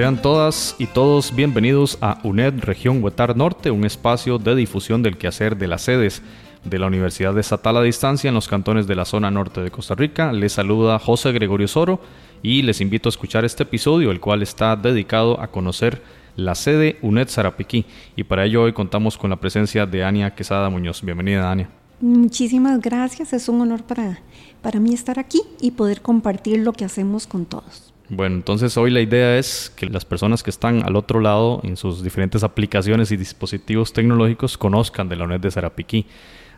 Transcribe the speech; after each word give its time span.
Sean 0.00 0.22
todas 0.22 0.76
y 0.78 0.86
todos 0.86 1.36
bienvenidos 1.36 1.98
a 2.00 2.20
UNED 2.24 2.60
Región 2.60 3.04
Huetar 3.04 3.36
Norte, 3.36 3.70
un 3.70 3.84
espacio 3.84 4.38
de 4.38 4.54
difusión 4.54 5.02
del 5.02 5.18
quehacer 5.18 5.58
de 5.58 5.68
las 5.68 5.82
sedes 5.82 6.22
de 6.64 6.78
la 6.78 6.86
Universidad 6.86 7.38
Estatal 7.38 7.76
a 7.76 7.82
Distancia 7.82 8.28
en 8.28 8.34
los 8.34 8.48
cantones 8.48 8.86
de 8.86 8.94
la 8.94 9.04
zona 9.04 9.30
norte 9.30 9.60
de 9.60 9.70
Costa 9.70 9.94
Rica. 9.94 10.32
Les 10.32 10.54
saluda 10.54 10.98
José 10.98 11.32
Gregorio 11.32 11.68
Soro 11.68 12.00
y 12.42 12.62
les 12.62 12.80
invito 12.80 13.10
a 13.10 13.10
escuchar 13.10 13.44
este 13.44 13.64
episodio, 13.64 14.10
el 14.10 14.20
cual 14.20 14.40
está 14.40 14.74
dedicado 14.74 15.38
a 15.38 15.48
conocer 15.48 16.00
la 16.34 16.54
sede 16.54 16.96
UNED 17.02 17.28
Sarapiquí. 17.28 17.84
Y 18.16 18.24
para 18.24 18.46
ello 18.46 18.62
hoy 18.62 18.72
contamos 18.72 19.18
con 19.18 19.28
la 19.28 19.36
presencia 19.36 19.84
de 19.84 20.02
Ania 20.02 20.34
Quesada 20.34 20.70
Muñoz. 20.70 21.02
Bienvenida, 21.02 21.52
Ania. 21.52 21.68
Muchísimas 22.00 22.80
gracias, 22.80 23.34
es 23.34 23.50
un 23.50 23.60
honor 23.60 23.82
para, 23.82 24.20
para 24.62 24.80
mí 24.80 24.94
estar 24.94 25.18
aquí 25.18 25.42
y 25.60 25.72
poder 25.72 26.00
compartir 26.00 26.60
lo 26.60 26.72
que 26.72 26.86
hacemos 26.86 27.26
con 27.26 27.44
todos. 27.44 27.89
Bueno, 28.12 28.34
entonces 28.34 28.76
hoy 28.76 28.90
la 28.90 29.00
idea 29.00 29.38
es 29.38 29.72
que 29.76 29.86
las 29.86 30.04
personas 30.04 30.42
que 30.42 30.50
están 30.50 30.82
al 30.82 30.96
otro 30.96 31.20
lado 31.20 31.60
en 31.62 31.76
sus 31.76 32.02
diferentes 32.02 32.42
aplicaciones 32.42 33.12
y 33.12 33.16
dispositivos 33.16 33.92
tecnológicos 33.92 34.58
conozcan 34.58 35.08
de 35.08 35.14
la 35.14 35.24
UNED 35.26 35.38
de 35.38 35.50
Sarapiquí. 35.52 36.06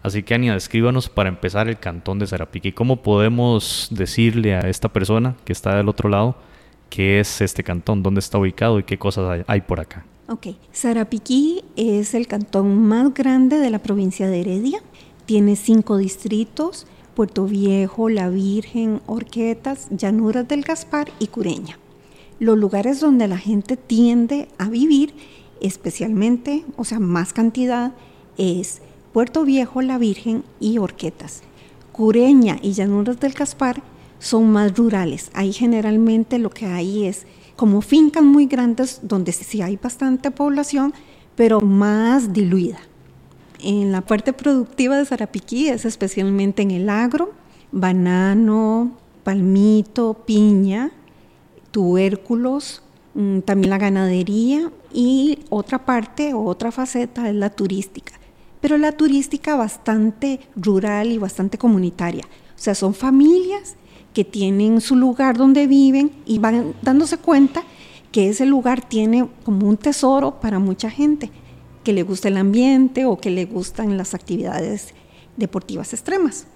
Así 0.02 0.22
que 0.22 0.32
Ania, 0.34 0.54
descríbanos 0.54 1.10
para 1.10 1.28
empezar 1.28 1.68
el 1.68 1.78
cantón 1.78 2.18
de 2.18 2.26
Sarapiquí. 2.26 2.72
¿Cómo 2.72 3.02
podemos 3.02 3.88
decirle 3.90 4.54
a 4.54 4.60
esta 4.60 4.88
persona 4.88 5.36
que 5.44 5.52
está 5.52 5.76
del 5.76 5.90
otro 5.90 6.08
lado 6.08 6.36
qué 6.88 7.20
es 7.20 7.42
este 7.42 7.62
cantón, 7.62 8.02
dónde 8.02 8.20
está 8.20 8.38
ubicado 8.38 8.78
y 8.78 8.84
qué 8.84 8.98
cosas 8.98 9.44
hay, 9.46 9.60
por 9.60 9.78
acá? 9.78 10.06
Ok, 10.28 10.48
Sarapiquí 10.72 11.62
es 11.76 12.14
el 12.14 12.28
cantón 12.28 12.82
más 12.88 13.12
grande 13.12 13.58
de 13.58 13.68
la 13.68 13.78
provincia 13.80 14.26
de 14.26 14.40
Heredia. 14.40 14.78
Tiene 15.26 15.56
cinco 15.56 15.98
distritos, 15.98 16.86
Puerto 17.14 17.44
Viejo, 17.44 18.08
La 18.08 18.30
Virgen, 18.30 19.00
Orquetas, 19.06 19.88
Llanuras 19.90 20.48
del 20.48 20.62
Gaspar 20.62 21.12
y 21.18 21.26
Cureña. 21.26 21.78
Los 22.38 22.56
lugares 22.56 23.00
donde 23.00 23.28
la 23.28 23.38
gente 23.38 23.76
tiende 23.76 24.48
a 24.58 24.68
vivir, 24.68 25.14
especialmente, 25.60 26.64
o 26.76 26.84
sea, 26.84 26.98
más 26.98 27.32
cantidad, 27.32 27.92
es 28.38 28.80
Puerto 29.12 29.44
Viejo, 29.44 29.82
La 29.82 29.98
Virgen 29.98 30.42
y 30.58 30.78
Orquetas. 30.78 31.42
Cureña 31.92 32.58
y 32.62 32.72
Llanuras 32.72 33.20
del 33.20 33.34
Caspar 33.34 33.82
son 34.18 34.50
más 34.50 34.74
rurales. 34.76 35.30
Ahí 35.34 35.52
generalmente 35.52 36.38
lo 36.38 36.48
que 36.48 36.64
hay 36.66 37.04
es 37.06 37.26
como 37.56 37.82
fincas 37.82 38.22
muy 38.22 38.46
grandes 38.46 39.00
donde 39.02 39.32
sí 39.32 39.60
hay 39.60 39.76
bastante 39.76 40.30
población, 40.30 40.94
pero 41.36 41.60
más 41.60 42.32
diluida. 42.32 42.78
En 43.62 43.92
la 43.92 44.00
parte 44.00 44.32
productiva 44.32 44.96
de 44.96 45.04
Sarapiquí 45.04 45.68
es 45.68 45.84
especialmente 45.84 46.62
en 46.62 46.72
el 46.72 46.88
agro, 46.88 47.32
banano, 47.70 48.92
palmito, 49.22 50.14
piña, 50.26 50.90
tubérculos, 51.70 52.82
mm, 53.14 53.40
también 53.40 53.70
la 53.70 53.78
ganadería 53.78 54.70
y 54.92 55.38
otra 55.48 55.84
parte 55.84 56.34
o 56.34 56.44
otra 56.44 56.72
faceta 56.72 57.28
es 57.28 57.34
la 57.34 57.50
turística 57.50 58.12
pero 58.62 58.78
la 58.78 58.92
turística 58.92 59.56
bastante 59.56 60.40
rural 60.56 61.10
y 61.10 61.18
bastante 61.18 61.58
comunitaria. 61.58 62.24
O 62.24 62.58
sea, 62.58 62.74
son 62.76 62.94
familias 62.94 63.74
que 64.14 64.24
tienen 64.24 64.80
su 64.80 64.94
lugar 64.94 65.36
donde 65.36 65.66
viven 65.66 66.12
y 66.24 66.38
van 66.38 66.72
dándose 66.80 67.18
cuenta 67.18 67.64
que 68.12 68.28
ese 68.28 68.46
lugar 68.46 68.88
tiene 68.88 69.28
como 69.44 69.68
un 69.68 69.76
tesoro 69.76 70.40
para 70.40 70.60
mucha 70.60 70.88
gente, 70.88 71.30
que 71.82 71.92
le 71.92 72.02
gusta 72.02 72.28
el 72.28 72.36
ambiente 72.36 73.04
o 73.06 73.18
que 73.18 73.30
le 73.30 73.44
gustan 73.44 73.96
las 73.96 74.14
actividades 74.14 74.94
deportivas 75.36 75.92
extremas. 75.92 76.46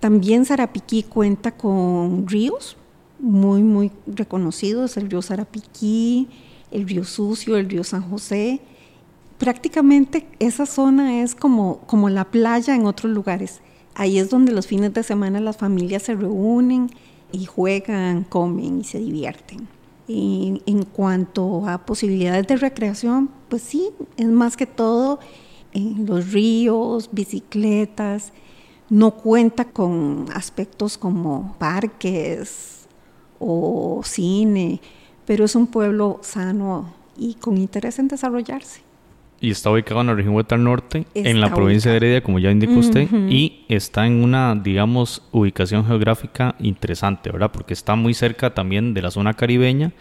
También 0.00 0.44
Sarapiquí 0.44 1.02
cuenta 1.04 1.52
con 1.52 2.26
ríos 2.26 2.76
muy, 3.22 3.62
muy 3.62 3.92
reconocidos, 4.06 4.96
el 4.96 5.08
río 5.08 5.22
Sarapiquí, 5.22 6.28
el 6.70 6.88
río 6.88 7.04
Sucio, 7.04 7.56
el 7.56 7.70
río 7.70 7.84
San 7.84 8.02
José, 8.02 8.60
prácticamente 9.38 10.26
esa 10.40 10.66
zona 10.66 11.22
es 11.22 11.34
como, 11.34 11.78
como 11.86 12.10
la 12.10 12.30
playa 12.30 12.74
en 12.74 12.84
otros 12.84 13.12
lugares. 13.12 13.60
Ahí 13.94 14.18
es 14.18 14.30
donde 14.30 14.52
los 14.52 14.66
fines 14.66 14.92
de 14.92 15.02
semana 15.02 15.40
las 15.40 15.56
familias 15.56 16.02
se 16.02 16.14
reúnen 16.14 16.90
y 17.30 17.44
juegan, 17.44 18.24
comen 18.24 18.80
y 18.80 18.84
se 18.84 18.98
divierten. 18.98 19.68
En 20.08 20.82
cuanto 20.92 21.66
a 21.66 21.86
posibilidades 21.86 22.46
de 22.46 22.56
recreación, 22.56 23.30
pues 23.52 23.64
sí, 23.64 23.90
es 24.16 24.28
más 24.28 24.56
que 24.56 24.64
todo 24.64 25.20
en 25.74 26.06
los 26.06 26.32
ríos, 26.32 27.10
bicicletas, 27.12 28.32
no 28.88 29.10
cuenta 29.10 29.66
con 29.66 30.24
aspectos 30.32 30.96
como 30.96 31.54
parques 31.58 32.86
o 33.38 34.00
cine, 34.04 34.80
pero 35.26 35.44
es 35.44 35.54
un 35.54 35.66
pueblo 35.66 36.18
sano 36.22 36.94
y 37.14 37.34
con 37.34 37.58
interés 37.58 37.98
en 37.98 38.08
desarrollarse. 38.08 38.80
Y 39.38 39.50
está 39.50 39.70
ubicado 39.70 40.00
en 40.00 40.06
la 40.06 40.14
región 40.14 40.34
Huetar 40.34 40.58
Norte, 40.58 41.04
en 41.12 41.38
la 41.42 41.54
provincia 41.54 41.90
de 41.90 41.98
Heredia, 41.98 42.22
como 42.22 42.38
ya 42.38 42.50
indicó 42.50 42.78
usted, 42.78 43.06
y 43.28 43.66
está 43.68 44.06
en 44.06 44.24
una, 44.24 44.54
digamos, 44.54 45.28
ubicación 45.30 45.84
geográfica 45.84 46.54
interesante, 46.58 47.30
¿verdad? 47.30 47.52
Porque 47.52 47.74
está 47.74 47.96
muy 47.96 48.14
cerca 48.14 48.54
también 48.54 48.94
de 48.94 49.02
la 49.02 49.10
zona 49.10 49.34
caribeña 49.34 49.92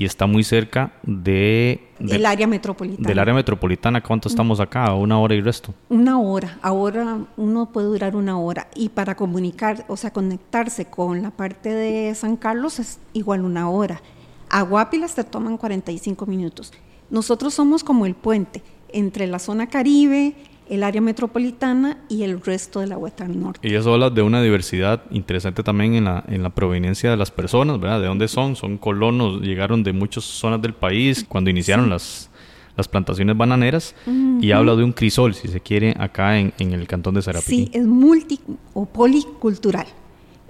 y 0.00 0.06
está 0.06 0.26
muy 0.26 0.44
cerca 0.44 0.94
de... 1.02 1.86
Del 1.98 2.24
área 2.24 2.46
metropolitana. 2.46 3.06
Del 3.06 3.18
área 3.18 3.34
metropolitana, 3.34 4.02
¿cuánto 4.02 4.30
estamos 4.30 4.58
acá? 4.58 4.94
¿Una 4.94 5.20
hora 5.20 5.34
y 5.34 5.42
resto? 5.42 5.74
Una 5.90 6.18
hora, 6.18 6.58
ahora 6.62 7.18
uno 7.36 7.66
puede 7.66 7.88
durar 7.88 8.16
una 8.16 8.38
hora 8.38 8.68
y 8.74 8.88
para 8.88 9.14
comunicar, 9.14 9.84
o 9.88 9.98
sea, 9.98 10.10
conectarse 10.10 10.86
con 10.86 11.20
la 11.20 11.30
parte 11.30 11.68
de 11.68 12.14
San 12.14 12.38
Carlos 12.38 12.78
es 12.78 12.98
igual 13.12 13.44
una 13.44 13.68
hora. 13.68 14.00
A 14.48 14.62
Guapilas 14.62 15.14
te 15.14 15.22
toman 15.22 15.58
45 15.58 16.24
minutos 16.24 16.72
nosotros 17.10 17.54
somos 17.54 17.84
como 17.84 18.06
el 18.06 18.14
puente 18.14 18.62
entre 18.92 19.26
la 19.26 19.38
zona 19.38 19.68
caribe, 19.68 20.34
el 20.70 20.82
área 20.84 21.00
metropolitana 21.00 21.98
y 22.08 22.22
el 22.22 22.40
resto 22.40 22.80
de 22.80 22.86
la 22.86 22.96
Huetar 22.96 23.28
Norte. 23.28 23.68
Y 23.68 23.74
eso 23.74 23.92
habla 23.92 24.08
de 24.08 24.22
una 24.22 24.40
diversidad 24.40 25.02
interesante 25.10 25.62
también 25.62 25.94
en 25.94 26.04
la, 26.04 26.24
en 26.28 26.42
la 26.42 26.50
proveniencia 26.50 27.10
de 27.10 27.16
las 27.16 27.30
personas, 27.30 27.78
¿verdad? 27.80 28.00
¿De 28.00 28.06
dónde 28.06 28.28
son? 28.28 28.56
Son 28.56 28.78
colonos, 28.78 29.40
llegaron 29.42 29.82
de 29.82 29.92
muchas 29.92 30.24
zonas 30.24 30.62
del 30.62 30.72
país 30.72 31.26
cuando 31.28 31.50
iniciaron 31.50 31.90
las, 31.90 32.30
las 32.76 32.88
plantaciones 32.88 33.36
bananeras 33.36 33.94
y 34.40 34.52
habla 34.52 34.76
de 34.76 34.84
un 34.84 34.92
crisol, 34.92 35.34
si 35.34 35.48
se 35.48 35.60
quiere, 35.60 35.94
acá 35.98 36.38
en, 36.38 36.52
en 36.58 36.72
el 36.72 36.86
cantón 36.86 37.14
de 37.14 37.22
Sarapiquí. 37.22 37.64
Sí, 37.66 37.70
es 37.72 37.84
multi 37.84 38.40
o 38.72 38.86
policultural. 38.86 39.86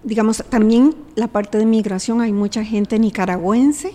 Digamos, 0.04 0.44
también 0.48 0.94
la 1.14 1.28
parte 1.28 1.58
de 1.58 1.66
migración, 1.66 2.20
hay 2.20 2.32
mucha 2.32 2.64
gente 2.64 2.98
nicaragüense, 2.98 3.92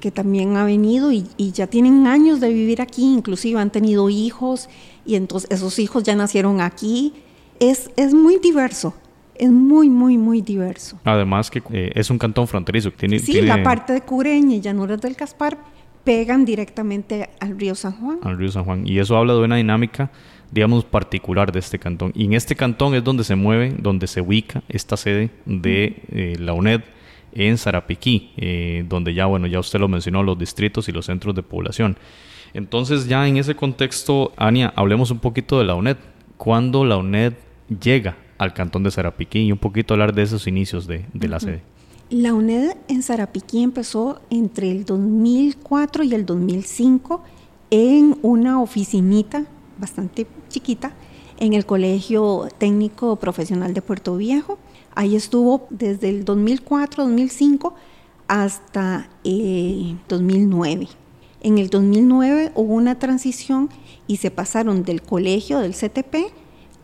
que 0.00 0.10
también 0.10 0.56
ha 0.56 0.64
venido 0.64 1.10
y, 1.12 1.26
ya 1.36 1.66
tienen 1.66 2.06
años 2.06 2.40
de 2.40 2.52
vivir 2.52 2.80
aquí, 2.80 3.02
inclusive 3.02 3.60
han 3.60 3.70
tenido 3.70 4.10
hijos 4.10 4.68
y 5.06 5.14
entonces 5.14 5.50
esos 5.50 5.78
hijos 5.78 6.02
ya 6.02 6.14
nacieron 6.14 6.60
aquí. 6.60 7.14
Es, 7.58 7.90
es 7.96 8.12
muy 8.12 8.38
diverso, 8.38 8.94
es 9.34 9.50
muy, 9.50 9.88
muy, 9.88 10.18
muy 10.18 10.42
diverso. 10.42 10.98
Además 11.04 11.50
que 11.50 11.62
eh, 11.70 11.92
es 11.94 12.10
un 12.10 12.18
cantón 12.18 12.46
fronterizo. 12.46 12.90
Tiene, 12.90 13.18
sí, 13.18 13.40
la 13.40 13.62
parte 13.62 13.92
de 13.92 14.02
Cureña 14.02 14.56
y 14.56 14.60
Llanuras 14.60 15.00
del 15.00 15.16
Caspar 15.16 15.58
pegan 16.04 16.44
directamente 16.44 17.30
al 17.40 17.58
río 17.58 17.74
San 17.74 17.92
Juan. 17.92 18.18
Al 18.22 18.38
río 18.38 18.50
San 18.50 18.64
Juan. 18.64 18.86
Y 18.86 18.98
eso 18.98 19.16
habla 19.16 19.32
de 19.34 19.40
una 19.40 19.56
dinámica, 19.56 20.10
digamos, 20.52 20.84
particular 20.84 21.50
de 21.50 21.60
este 21.60 21.78
cantón. 21.78 22.12
Y 22.14 22.26
en 22.26 22.34
este 22.34 22.54
cantón 22.54 22.94
es 22.94 23.02
donde 23.02 23.24
se 23.24 23.36
mueve, 23.36 23.74
donde 23.78 24.06
se 24.06 24.20
ubica 24.20 24.62
esta 24.68 24.96
sede 24.96 25.30
de 25.46 26.02
eh, 26.12 26.36
la 26.38 26.52
UNED, 26.52 26.82
en 27.32 27.58
Sarapiquí, 27.58 28.32
eh, 28.36 28.84
donde 28.88 29.12
ya, 29.12 29.26
bueno, 29.26 29.46
ya 29.46 29.60
usted 29.60 29.78
lo 29.78 29.88
mencionó, 29.88 30.22
los 30.22 30.38
distritos 30.38 30.88
y 30.88 30.92
los 30.92 31.06
centros 31.06 31.34
de 31.34 31.42
población. 31.42 31.98
Entonces, 32.56 33.06
ya 33.06 33.26
en 33.28 33.36
ese 33.36 33.54
contexto, 33.54 34.32
Ania, 34.36 34.72
hablemos 34.76 35.10
un 35.10 35.18
poquito 35.18 35.58
de 35.58 35.64
la 35.64 35.74
UNED. 35.74 35.96
¿Cuándo 36.36 36.84
la 36.84 36.96
UNED 36.96 37.34
llega 37.80 38.16
al 38.38 38.54
cantón 38.54 38.82
de 38.82 38.90
Sarapiquí 38.90 39.40
y 39.40 39.52
un 39.52 39.58
poquito 39.58 39.94
hablar 39.94 40.14
de 40.14 40.22
esos 40.22 40.46
inicios 40.46 40.86
de, 40.86 41.04
la 41.14 41.40
sede? 41.40 41.62
La 42.10 42.34
UNED 42.34 42.76
en 42.88 43.02
Sarapiquí 43.02 43.62
empezó 43.62 44.20
entre 44.30 44.70
el 44.70 44.84
2004 44.84 46.04
y 46.04 46.14
el 46.14 46.26
2005 46.26 47.22
en 47.70 48.18
una 48.22 48.60
oficinita 48.60 49.44
bastante 49.78 50.26
chiquita 50.48 50.92
en 51.38 51.52
el 51.52 51.66
Colegio 51.66 52.48
Técnico 52.58 53.16
Profesional 53.16 53.74
de 53.74 53.82
Puerto 53.82 54.16
Viejo 54.16 54.58
Ahí 54.96 55.14
estuvo 55.14 55.66
desde 55.68 56.08
el 56.08 56.24
2004-2005 56.24 57.74
hasta 58.28 59.10
el 59.24 59.98
2009. 60.08 60.88
En 61.46 61.58
el 61.58 61.70
2009 61.70 62.50
hubo 62.56 62.74
una 62.74 62.98
transición 62.98 63.70
y 64.08 64.16
se 64.16 64.32
pasaron 64.32 64.82
del 64.82 65.00
colegio 65.00 65.60
del 65.60 65.74
CTP 65.74 66.32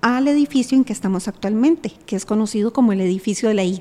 al 0.03 0.29
edificio 0.29 0.79
en 0.79 0.85
que 0.85 0.93
estamos 0.93 1.27
actualmente, 1.27 1.91
que 2.07 2.15
es 2.15 2.25
conocido 2.25 2.73
como 2.73 2.93
el 2.93 3.01
edificio 3.01 3.49
de 3.49 3.57
la 3.57 3.65
Y. 3.65 3.81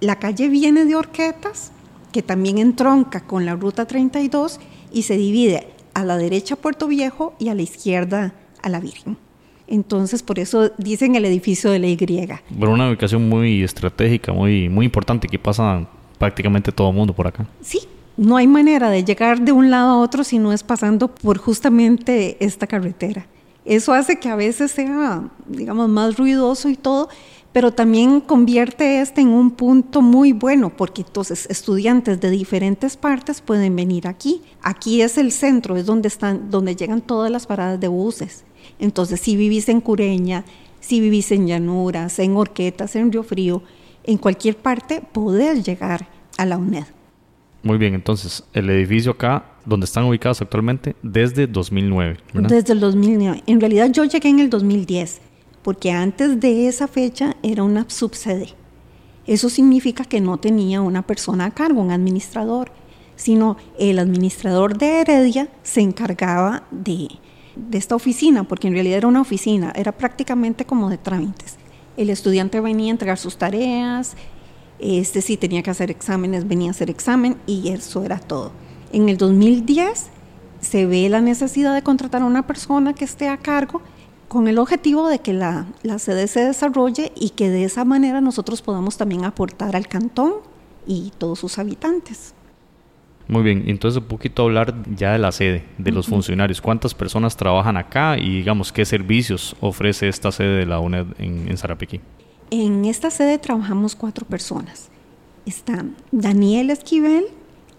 La 0.00 0.18
calle 0.18 0.48
viene 0.48 0.86
de 0.86 0.96
Orquetas, 0.96 1.72
que 2.10 2.22
también 2.22 2.56
entronca 2.56 3.20
con 3.26 3.44
la 3.44 3.54
ruta 3.54 3.84
32 3.84 4.60
y 4.94 5.02
se 5.02 5.18
divide 5.18 5.68
a 5.92 6.04
la 6.06 6.16
derecha 6.16 6.56
Puerto 6.56 6.88
Viejo 6.88 7.34
y 7.38 7.50
a 7.50 7.54
la 7.54 7.60
izquierda 7.60 8.32
a 8.62 8.70
la 8.70 8.80
Virgen. 8.80 9.18
Entonces, 9.66 10.22
por 10.22 10.38
eso 10.38 10.70
dicen 10.78 11.16
el 11.16 11.26
edificio 11.26 11.70
de 11.70 11.80
la 11.80 11.88
Y. 11.88 11.98
Pero 11.98 12.72
una 12.72 12.88
ubicación 12.88 13.28
muy 13.28 13.62
estratégica, 13.62 14.32
muy, 14.32 14.70
muy 14.70 14.86
importante, 14.86 15.28
que 15.28 15.38
pasa 15.38 15.86
prácticamente 16.16 16.72
todo 16.72 16.88
el 16.88 16.96
mundo 16.96 17.12
por 17.12 17.26
acá. 17.26 17.46
Sí, 17.60 17.80
no 18.16 18.36
hay 18.36 18.46
manera 18.46 18.90
de 18.90 19.04
llegar 19.04 19.40
de 19.42 19.52
un 19.52 19.70
lado 19.70 19.90
a 19.90 19.98
otro 19.98 20.24
si 20.24 20.38
no 20.38 20.52
es 20.52 20.62
pasando 20.62 21.08
por 21.08 21.38
justamente 21.38 22.36
esta 22.44 22.66
carretera. 22.66 23.26
Eso 23.64 23.92
hace 23.92 24.18
que 24.18 24.28
a 24.28 24.36
veces 24.36 24.70
sea, 24.70 25.28
digamos, 25.46 25.88
más 25.88 26.16
ruidoso 26.16 26.68
y 26.68 26.76
todo, 26.76 27.08
pero 27.52 27.72
también 27.72 28.20
convierte 28.20 29.00
este 29.00 29.22
en 29.22 29.28
un 29.28 29.50
punto 29.50 30.02
muy 30.02 30.32
bueno, 30.32 30.70
porque 30.76 31.02
entonces 31.02 31.46
estudiantes 31.50 32.20
de 32.20 32.30
diferentes 32.30 32.96
partes 32.96 33.40
pueden 33.40 33.74
venir 33.74 34.06
aquí. 34.06 34.42
Aquí 34.62 35.02
es 35.02 35.18
el 35.18 35.32
centro, 35.32 35.76
es 35.76 35.86
donde, 35.86 36.08
están, 36.08 36.50
donde 36.50 36.76
llegan 36.76 37.00
todas 37.00 37.30
las 37.30 37.46
paradas 37.46 37.80
de 37.80 37.88
buses. 37.88 38.44
Entonces, 38.78 39.20
si 39.20 39.36
vivís 39.36 39.68
en 39.68 39.80
Cureña, 39.80 40.44
si 40.80 41.00
vivís 41.00 41.32
en 41.32 41.46
Llanuras, 41.46 42.18
en 42.18 42.36
Orquetas, 42.36 42.94
en 42.94 43.10
Río 43.10 43.22
Frío, 43.22 43.62
en 44.04 44.18
cualquier 44.18 44.56
parte, 44.56 45.00
podés 45.00 45.66
llegar 45.66 46.08
a 46.36 46.46
la 46.46 46.58
UNED. 46.58 46.95
Muy 47.66 47.78
bien, 47.78 47.94
entonces, 47.94 48.44
el 48.52 48.70
edificio 48.70 49.10
acá, 49.10 49.44
donde 49.64 49.86
están 49.86 50.04
ubicados 50.04 50.40
actualmente, 50.40 50.94
desde 51.02 51.48
2009. 51.48 52.16
Desde 52.32 52.72
el 52.72 52.78
2009. 52.78 53.42
En 53.44 53.60
realidad 53.60 53.90
yo 53.90 54.04
llegué 54.04 54.28
en 54.28 54.38
el 54.38 54.50
2010 54.50 55.20
porque 55.64 55.90
antes 55.90 56.38
de 56.38 56.68
esa 56.68 56.86
fecha 56.86 57.34
era 57.42 57.64
una 57.64 57.90
subsede. 57.90 58.50
Eso 59.26 59.50
significa 59.50 60.04
que 60.04 60.20
no 60.20 60.36
tenía 60.36 60.80
una 60.80 61.02
persona 61.02 61.46
a 61.46 61.50
cargo, 61.50 61.80
un 61.80 61.90
administrador, 61.90 62.70
sino 63.16 63.56
el 63.76 63.98
administrador 63.98 64.78
de 64.78 65.00
Heredia 65.00 65.48
se 65.64 65.80
encargaba 65.80 66.68
de, 66.70 67.08
esta 67.72 67.96
oficina, 67.96 68.44
porque 68.44 68.68
en 68.68 68.74
realidad 68.74 68.98
era 68.98 69.08
una 69.08 69.22
oficina, 69.22 69.72
era 69.74 69.90
prácticamente 69.90 70.66
como 70.66 70.88
de 70.88 70.98
trámites. 70.98 71.56
El 71.96 72.10
estudiante 72.10 72.60
venía 72.60 72.86
a 72.86 72.92
entregar 72.92 73.18
sus 73.18 73.36
tareas, 73.36 74.14
este 74.78 75.22
si 75.22 75.36
tenía 75.36 75.62
que 75.62 75.70
hacer 75.70 75.90
exámenes, 75.90 76.46
venía 76.46 76.68
a 76.68 76.70
hacer 76.72 76.90
examen 76.90 77.36
y 77.46 77.68
eso 77.68 78.04
era 78.04 78.18
todo. 78.18 78.52
En 78.92 79.08
el 79.08 79.16
2010 79.16 80.10
se 80.60 80.86
ve 80.86 81.08
la 81.08 81.20
necesidad 81.20 81.74
de 81.74 81.82
contratar 81.82 82.22
a 82.22 82.26
una 82.26 82.46
persona 82.46 82.94
que 82.94 83.04
esté 83.04 83.28
a 83.28 83.36
cargo 83.36 83.82
con 84.28 84.48
el 84.48 84.58
objetivo 84.58 85.08
de 85.08 85.20
que 85.20 85.32
la, 85.32 85.66
sede 85.98 86.26
se 86.26 86.44
desarrolle 86.44 87.12
y 87.14 87.30
que 87.30 87.48
de 87.48 87.64
esa 87.64 87.84
manera 87.84 88.20
nosotros 88.20 88.62
podamos 88.62 88.96
también 88.96 89.24
aportar 89.24 89.76
al 89.76 89.86
cantón 89.86 90.34
y 90.86 91.12
todos 91.18 91.38
sus 91.38 91.58
habitantes. 91.58 92.34
Muy 93.28 93.42
bien, 93.42 93.64
entonces 93.66 94.00
un 94.00 94.08
poquito 94.08 94.44
hablar 94.44 94.74
ya 94.94 95.12
de 95.12 95.18
la 95.18 95.32
sede, 95.32 95.64
de 95.78 95.90
los 95.90 96.06
funcionarios, 96.06 96.60
cuántas 96.60 96.94
personas 96.94 97.36
trabajan 97.36 97.76
acá 97.76 98.16
y 98.18 98.36
digamos 98.36 98.72
qué 98.72 98.84
servicios 98.84 99.56
ofrece 99.60 100.08
esta 100.08 100.30
sede 100.30 100.58
de 100.58 100.66
la 100.66 100.78
UNED 100.78 101.06
en, 101.18 101.48
en 101.48 101.56
Sarapiquí. 101.56 102.00
En 102.50 102.84
esta 102.84 103.10
sede 103.10 103.38
trabajamos 103.38 103.96
cuatro 103.96 104.24
personas. 104.24 104.88
Están 105.46 105.96
Daniel 106.12 106.70
Esquivel, 106.70 107.24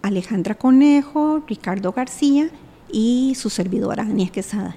Alejandra 0.02 0.56
Conejo, 0.56 1.42
Ricardo 1.48 1.94
García 1.94 2.50
y 2.92 3.34
su 3.36 3.50
servidora 3.50 4.04
Ania 4.04 4.28
Quesada. 4.28 4.76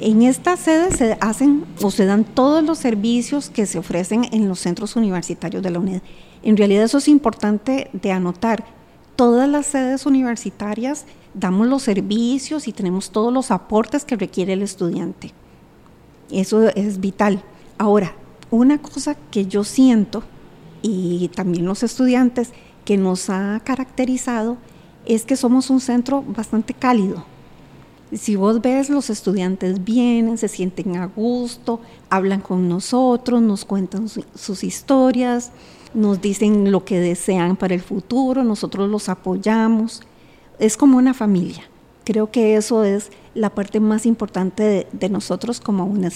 En 0.00 0.22
esta 0.22 0.56
sede 0.56 0.90
se 0.90 1.18
hacen 1.20 1.64
o 1.82 1.90
se 1.90 2.06
dan 2.06 2.24
todos 2.24 2.64
los 2.64 2.78
servicios 2.78 3.50
que 3.50 3.66
se 3.66 3.78
ofrecen 3.78 4.26
en 4.32 4.48
los 4.48 4.60
centros 4.60 4.96
universitarios 4.96 5.62
de 5.62 5.70
la 5.70 5.80
UNED. 5.80 6.00
En 6.42 6.56
realidad 6.56 6.84
eso 6.84 6.98
es 6.98 7.08
importante 7.08 7.90
de 7.92 8.12
anotar. 8.12 8.64
Todas 9.16 9.48
las 9.48 9.66
sedes 9.66 10.06
universitarias 10.06 11.04
damos 11.34 11.66
los 11.66 11.82
servicios 11.82 12.68
y 12.68 12.72
tenemos 12.72 13.10
todos 13.10 13.32
los 13.32 13.50
aportes 13.50 14.06
que 14.06 14.16
requiere 14.16 14.54
el 14.54 14.62
estudiante. 14.62 15.32
Eso 16.30 16.68
es 16.68 17.00
vital. 17.00 17.42
Ahora, 17.78 18.14
una 18.50 18.78
cosa 18.78 19.16
que 19.30 19.46
yo 19.46 19.64
siento 19.64 20.22
y 20.82 21.28
también 21.34 21.66
los 21.66 21.82
estudiantes 21.82 22.52
que 22.84 22.96
nos 22.96 23.30
ha 23.30 23.60
caracterizado 23.64 24.56
es 25.04 25.24
que 25.24 25.36
somos 25.36 25.70
un 25.70 25.80
centro 25.80 26.22
bastante 26.22 26.74
cálido 26.74 27.24
si 28.12 28.36
vos 28.36 28.60
ves, 28.60 28.88
los 28.88 29.10
estudiantes 29.10 29.84
vienen, 29.84 30.38
se 30.38 30.48
sienten 30.48 30.96
a 30.96 31.06
gusto, 31.06 31.80
hablan 32.08 32.40
con 32.40 32.68
nosotros, 32.68 33.42
nos 33.42 33.64
cuentan 33.64 34.08
sus 34.08 34.64
historias, 34.64 35.50
nos 35.94 36.20
dicen 36.20 36.70
lo 36.70 36.84
que 36.84 37.00
desean 37.00 37.56
para 37.56 37.74
el 37.74 37.80
futuro, 37.80 38.44
nosotros 38.44 38.88
los 38.88 39.08
apoyamos. 39.08 40.02
Es 40.58 40.76
como 40.76 40.98
una 40.98 41.14
familia. 41.14 41.64
Creo 42.04 42.30
que 42.30 42.56
eso 42.56 42.84
es 42.84 43.10
la 43.34 43.50
parte 43.50 43.80
más 43.80 44.06
importante 44.06 44.86
de, 44.92 45.08
nosotros 45.08 45.60
como 45.60 45.84
UNED. 45.84 46.12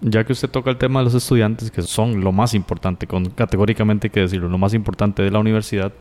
Ya 0.00 0.24
que 0.24 0.32
usted 0.32 0.48
toca 0.48 0.70
el 0.70 0.78
tema 0.78 1.00
de 1.00 1.04
los 1.04 1.14
estudiantes, 1.14 1.70
que 1.70 1.82
son 1.82 2.20
lo 2.20 2.30
más 2.30 2.54
importante, 2.54 3.06
con, 3.06 3.30
categóricamente 3.30 4.06
hay 4.06 4.10
que 4.10 4.20
decirlo, 4.20 4.48
lo 4.48 4.58
más 4.58 4.74
importante 4.74 5.22
de 5.22 5.30
la 5.30 5.40
universidad, 5.40 5.92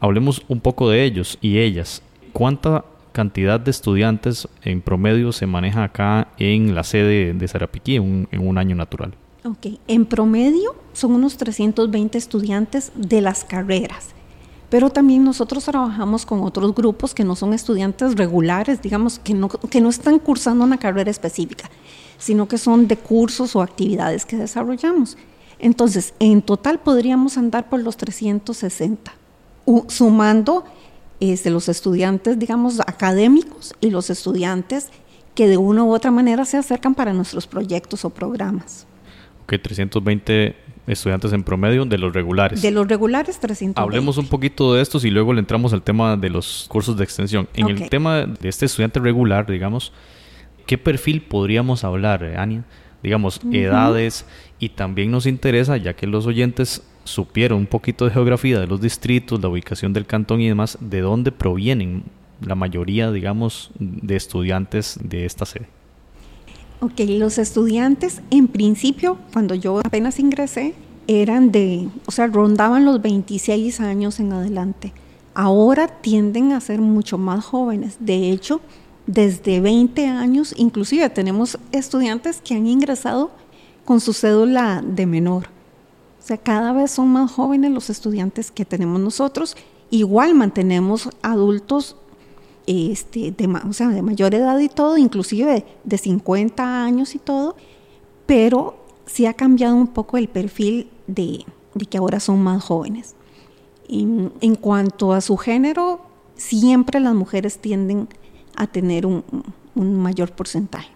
hablemos 0.00 0.42
un 0.48 0.60
poco 0.60 0.88
de 0.88 1.04
ellos 1.04 1.38
y 1.40 1.58
ellas. 1.58 2.02
¿Cuánta 2.32 2.84
cantidad 3.12 3.60
de 3.60 3.70
estudiantes 3.70 4.48
en 4.62 4.82
promedio 4.82 5.32
se 5.32 5.46
maneja 5.46 5.84
acá 5.84 6.28
en 6.38 6.74
la 6.74 6.82
sede 6.84 7.32
de 7.32 7.48
Sarapiquí 7.48 7.96
en 7.96 8.26
un, 8.32 8.58
año 8.58 8.74
natural? 8.74 9.14
Ok, 9.44 9.78
en 9.86 10.04
promedio 10.04 10.74
son 10.92 11.12
unos 11.12 11.36
320 11.36 12.18
estudiantes 12.18 12.92
de 12.96 13.20
las 13.20 13.44
carreras, 13.44 14.08
pero 14.68 14.90
también 14.90 15.22
nosotros 15.22 15.64
trabajamos 15.64 16.26
con 16.26 16.42
otros 16.42 16.74
grupos 16.74 17.14
que 17.14 17.24
no 17.24 17.36
son 17.36 17.52
estudiantes 17.52 18.16
regulares, 18.16 18.82
digamos, 18.82 19.18
que 19.18 19.32
no, 19.32 19.48
que 19.48 19.80
no 19.80 19.90
están 19.90 20.18
cursando 20.18 20.64
una 20.64 20.78
carrera 20.78 21.10
específica, 21.10 21.70
sino 22.24 22.48
que 22.48 22.56
son 22.56 22.88
de 22.88 22.96
cursos 22.96 23.54
o 23.54 23.60
actividades 23.60 24.24
que 24.24 24.36
desarrollamos. 24.36 25.18
Entonces, 25.58 26.14
en 26.20 26.40
total 26.40 26.78
podríamos 26.78 27.36
andar 27.36 27.68
por 27.68 27.80
los 27.82 27.98
360, 27.98 29.12
sumando 29.88 30.64
de 31.20 31.50
los 31.50 31.68
estudiantes, 31.68 32.38
digamos, 32.38 32.80
académicos 32.80 33.74
y 33.80 33.90
los 33.90 34.08
estudiantes 34.10 34.88
que 35.34 35.48
de 35.48 35.56
una 35.56 35.82
u 35.84 35.92
otra 35.92 36.10
manera 36.10 36.44
se 36.44 36.56
acercan 36.56 36.94
para 36.94 37.12
nuestros 37.12 37.46
proyectos 37.46 38.04
o 38.04 38.10
programas. 38.10 38.86
Ok, 39.44 39.54
320 39.62 40.56
estudiantes 40.86 41.32
en 41.32 41.42
promedio 41.42 41.84
de 41.84 41.98
los 41.98 42.12
regulares. 42.12 42.62
De 42.62 42.70
los 42.70 42.88
regulares, 42.88 43.38
320. 43.38 43.80
Hablemos 43.80 44.16
un 44.16 44.28
poquito 44.28 44.74
de 44.74 44.82
estos 44.82 45.04
y 45.04 45.10
luego 45.10 45.32
le 45.32 45.40
entramos 45.40 45.72
al 45.72 45.82
tema 45.82 46.16
de 46.16 46.30
los 46.30 46.66
cursos 46.68 46.96
de 46.96 47.04
extensión. 47.04 47.48
En 47.54 47.68
el 47.68 47.88
tema 47.90 48.26
de 48.26 48.48
este 48.48 48.66
estudiante 48.66 49.00
regular, 49.00 49.46
digamos, 49.46 49.92
¿qué 50.66 50.78
perfil 50.78 51.22
podríamos 51.22 51.84
hablar, 51.84 52.24
eh, 52.24 52.36
Ania? 52.36 52.64
Digamos, 53.02 53.40
edades 53.52 54.24
y 54.58 54.70
también 54.70 55.10
nos 55.10 55.26
interesa, 55.26 55.76
ya 55.76 55.94
que 55.94 56.06
los 56.06 56.26
oyentes 56.26 56.82
supieron 57.04 57.58
un 57.58 57.66
poquito 57.66 58.06
de 58.06 58.10
geografía 58.10 58.58
de 58.58 58.66
los 58.66 58.80
distritos, 58.80 59.42
la 59.42 59.48
ubicación 59.48 59.92
del 59.92 60.06
cantón 60.06 60.40
y 60.40 60.48
demás, 60.48 60.78
de 60.80 61.00
dónde 61.00 61.30
provienen 61.30 62.04
la 62.40 62.54
mayoría, 62.54 63.10
digamos, 63.12 63.70
de 63.78 64.16
estudiantes 64.16 64.98
de 65.02 65.26
esta 65.26 65.44
sede. 65.44 65.66
Ok, 66.80 67.00
los 67.08 67.38
estudiantes 67.38 68.20
en 68.30 68.48
principio, 68.48 69.18
cuando 69.32 69.54
yo 69.54 69.80
apenas 69.80 70.18
ingresé, 70.18 70.74
eran 71.06 71.52
de, 71.52 71.88
o 72.06 72.10
sea, 72.10 72.26
rondaban 72.26 72.84
los 72.84 73.00
26 73.00 73.80
años 73.80 74.20
en 74.20 74.32
adelante. 74.32 74.92
Ahora 75.34 75.88
tienden 75.88 76.52
a 76.52 76.60
ser 76.60 76.80
mucho 76.80 77.18
más 77.18 77.44
jóvenes. 77.44 77.96
De 78.00 78.30
hecho, 78.30 78.60
desde 79.06 79.60
20 79.60 80.06
años, 80.06 80.54
inclusive 80.56 81.08
tenemos 81.10 81.58
estudiantes 81.72 82.40
que 82.40 82.54
han 82.54 82.66
ingresado 82.66 83.30
con 83.84 84.00
su 84.00 84.12
cédula 84.12 84.82
de 84.84 85.06
menor. 85.06 85.48
O 86.18 86.26
sea, 86.26 86.38
cada 86.38 86.72
vez 86.72 86.90
son 86.90 87.08
más 87.08 87.30
jóvenes 87.30 87.70
los 87.70 87.90
estudiantes 87.90 88.50
que 88.50 88.64
tenemos 88.64 88.98
nosotros. 88.98 89.56
Igual 89.90 90.34
mantenemos 90.34 91.10
adultos 91.20 91.96
este, 92.66 93.30
de, 93.30 93.46
o 93.46 93.72
sea, 93.74 93.88
de 93.88 94.00
mayor 94.00 94.34
edad 94.34 94.58
y 94.58 94.70
todo, 94.70 94.96
inclusive 94.96 95.66
de 95.84 95.98
50 95.98 96.84
años 96.84 97.14
y 97.14 97.18
todo, 97.18 97.56
pero 98.24 98.76
sí 99.04 99.26
ha 99.26 99.34
cambiado 99.34 99.76
un 99.76 99.88
poco 99.88 100.16
el 100.16 100.28
perfil 100.28 100.88
de, 101.06 101.44
que 101.90 101.98
ahora 101.98 102.20
son 102.20 102.42
más 102.42 102.64
jóvenes. 102.64 103.14
En, 103.86 104.32
en, 104.40 104.54
cuanto 104.54 105.12
a 105.12 105.20
su 105.20 105.36
género, 105.36 106.00
siempre 106.36 107.00
las 107.00 107.14
mujeres 107.14 107.58
tienden 107.58 108.08
a 108.08 108.23
tener 108.66 109.06
un, 109.06 109.24
mayor 109.74 110.32
porcentaje. 110.32 110.90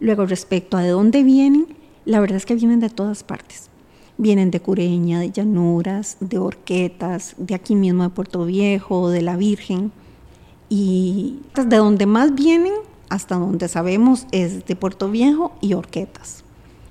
Luego, 0.00 0.26
respecto 0.26 0.76
a 0.76 0.82
de 0.82 0.90
dónde 0.90 1.22
vienen, 1.22 1.66
la 2.04 2.20
verdad 2.20 2.36
es 2.36 2.46
que 2.46 2.54
vienen 2.54 2.80
de 2.80 2.90
todas 2.90 3.24
partes. 3.24 3.70
Vienen 4.18 4.50
de 4.50 4.60
Cureña, 4.60 5.20
de 5.20 5.30
Llanuras, 5.30 6.16
de 6.20 6.38
Orquetas, 6.38 7.34
de 7.38 7.54
aquí 7.54 7.74
mismo 7.74 8.04
de 8.04 8.10
Puerto 8.10 8.44
Viejo, 8.44 9.10
de 9.10 9.22
la 9.22 9.36
Virgen. 9.36 9.90
Y 10.68 11.40
de 11.54 11.76
donde 11.76 12.06
más 12.06 12.34
vienen, 12.34 12.74
hasta 13.08 13.36
donde 13.36 13.68
sabemos, 13.68 14.26
es 14.30 14.64
de 14.66 14.76
Puerto 14.76 15.10
Viejo 15.10 15.52
y 15.60 15.74
Orquetas. 15.74 16.44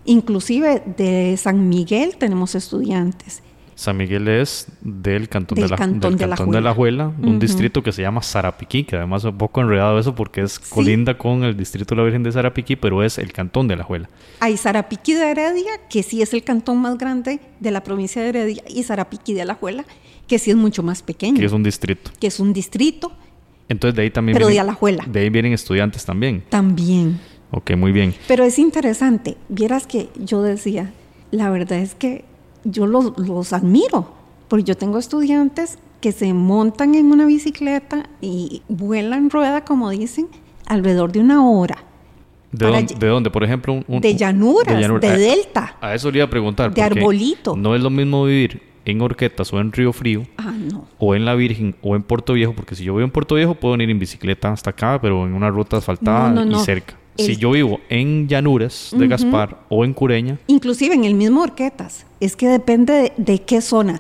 Inclusive 0.05 0.83
de 0.97 1.37
San 1.37 1.69
Miguel 1.69 2.17
tenemos 2.17 2.55
estudiantes 2.55 3.41
San 3.75 3.97
Miguel 3.97 4.27
es 4.27 4.67
del 4.81 5.29
cantón, 5.29 5.59
de, 5.59 5.67
la, 5.67 5.77
cantón 5.77 6.17
de, 6.17 6.61
la, 6.61 6.73
Juela, 6.73 7.11
un 7.21 7.39
distrito 7.39 7.81
que 7.81 7.91
se 7.91 8.01
llama 8.01 8.21
Sarapiquí, 8.21 8.83
que 8.83 8.95
además 8.95 9.23
es 9.23 9.31
un 9.31 9.37
poco 9.37 9.61
enredado 9.61 9.97
eso 9.99 10.13
porque 10.13 10.41
es 10.41 10.59
colinda 10.59 11.17
con 11.17 11.43
el 11.43 11.57
distrito 11.57 11.95
de 11.95 12.01
la 12.01 12.03
Virgen 12.03 12.23
de 12.23 12.31
Sarapiquí, 12.31 12.75
pero 12.75 13.03
es 13.03 13.17
el 13.17 13.33
cantón 13.33 13.67
de 13.67 13.75
la 13.75 13.83
Juela. 13.83 14.09
Hay 14.39 14.57
Sarapiquí 14.57 15.13
de 15.13 15.31
Heredia, 15.31 15.71
que 15.89 16.03
sí 16.03 16.21
es 16.21 16.33
el 16.33 16.43
cantón 16.43 16.79
más 16.79 16.97
grande 16.97 17.39
de 17.59 17.71
la 17.71 17.83
provincia 17.83 18.21
de 18.21 18.29
Heredia, 18.29 18.63
y 18.67 18.83
Sarapiquí 18.83 19.33
de 19.33 19.45
la 19.45 19.55
Juela, 19.55 19.85
que 20.27 20.39
sí 20.39 20.51
es 20.51 20.57
mucho 20.57 20.83
más 20.83 21.01
pequeño. 21.01 21.39
Que 21.39 21.45
es 21.45 21.51
un 21.51 21.63
distrito. 21.63 22.11
Que 22.19 22.27
es 22.27 22.39
un 22.39 22.53
distrito. 22.53 23.11
Entonces 23.69 23.95
de 23.95 24.03
ahí 24.03 24.11
también 24.11 24.35
Pero 24.35 24.47
de 24.47 24.59
Alajuela. 24.59 25.05
De 25.07 25.21
ahí 25.21 25.29
vienen 25.29 25.53
estudiantes 25.53 26.05
también. 26.05 26.43
También. 26.49 27.19
Ok, 27.51 27.75
muy 27.75 27.91
bien. 27.91 28.13
Pero 28.27 28.43
es 28.43 28.59
interesante. 28.59 29.37
Vieras 29.49 29.87
que 29.87 30.09
yo 30.17 30.41
decía, 30.41 30.91
la 31.31 31.49
verdad 31.49 31.79
es 31.79 31.95
que 31.95 32.25
yo 32.63 32.85
los, 32.87 33.17
los 33.17 33.53
admiro, 33.53 34.07
porque 34.47 34.63
yo 34.63 34.75
tengo 34.77 34.97
estudiantes 34.99 35.77
que 36.01 36.11
se 36.11 36.33
montan 36.33 36.95
en 36.95 37.11
una 37.11 37.25
bicicleta 37.25 38.09
y 38.21 38.61
vuelan 38.67 39.29
rueda, 39.29 39.63
como 39.63 39.89
dicen, 39.89 40.27
alrededor 40.65 41.11
de 41.11 41.19
una 41.19 41.47
hora. 41.49 41.77
¿De, 42.51 42.67
dónde, 42.67 42.95
de 42.95 43.07
dónde? 43.07 43.29
Por 43.31 43.43
ejemplo, 43.43 43.73
un- 43.73 43.85
un- 43.87 44.01
De 44.01 44.15
llanuras, 44.15 44.75
de, 44.75 44.81
llanura. 44.81 45.11
A- 45.11 45.17
delta. 45.17 45.75
A, 45.81 45.95
eso 45.95 46.11
le 46.11 46.17
iba 46.19 46.25
a 46.25 46.29
preguntar. 46.29 46.73
De 46.73 46.81
arbolito. 46.81 47.55
No 47.55 47.73
es 47.75 47.81
lo 47.81 47.89
mismo 47.89 48.25
vivir 48.25 48.61
en 48.85 49.01
Orquetas 49.01 49.51
o 49.53 49.59
en 49.59 49.71
Río 49.71 49.91
Frío 49.93 50.23
Ah, 50.37 50.51
no. 50.51 50.85
o 50.99 51.15
en 51.15 51.23
La 51.25 51.33
Virgen 51.35 51.75
o 51.81 51.95
en 51.95 52.03
Puerto 52.03 52.33
Viejo, 52.33 52.53
porque 52.53 52.75
si 52.75 52.83
yo 52.83 52.93
vivo 52.93 53.05
en 53.05 53.11
Puerto 53.11 53.35
Viejo 53.35 53.55
puedo 53.55 53.71
venir 53.71 53.89
en 53.89 53.97
bicicleta 53.97 54.51
hasta 54.51 54.69
acá, 54.71 54.99
pero 55.01 55.25
en 55.25 55.33
una 55.33 55.49
ruta 55.49 55.77
asfaltada 55.77 56.29
No, 56.29 56.43
no, 56.43 56.51
no. 56.51 56.61
y 56.61 56.65
cerca. 56.65 56.95
Si 57.17 57.35
yo 57.35 57.51
vivo 57.51 57.79
en 57.89 58.27
Llanuras 58.27 58.91
de. 58.97 59.07
Gaspar 59.07 59.65
o 59.69 59.85
en 59.85 59.93
Cureña, 59.93 60.39
Inclusive 60.47 60.95
en 60.95 61.03
el 61.03 61.13
mismo 61.13 61.41
Orquetas. 61.41 62.05
Es 62.19 62.35
que 62.35 62.47
depende 62.47 62.93
de, 62.93 63.13
de 63.17 63.41
qué 63.41 63.61
zona. 63.61 63.99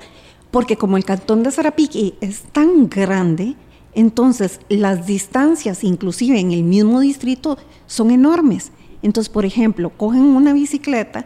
Porque 0.51 0.77
como 0.77 0.97
el 0.97 1.05
cantón 1.05 1.43
de 1.43 1.51
Sarapiquí 1.51 2.15
es 2.21 2.43
tan 2.51 2.89
grande, 2.89 3.55
entonces 3.95 4.59
las 4.69 5.05
distancias, 5.05 5.83
inclusive 5.83 6.39
en 6.39 6.51
el 6.51 6.63
mismo 6.63 6.99
distrito, 6.99 7.57
son 7.85 8.11
enormes. 8.11 8.71
Entonces, 9.01 9.31
por 9.31 9.45
ejemplo, 9.45 9.91
cogen 9.91 10.21
una 10.21 10.53
bicicleta, 10.53 11.25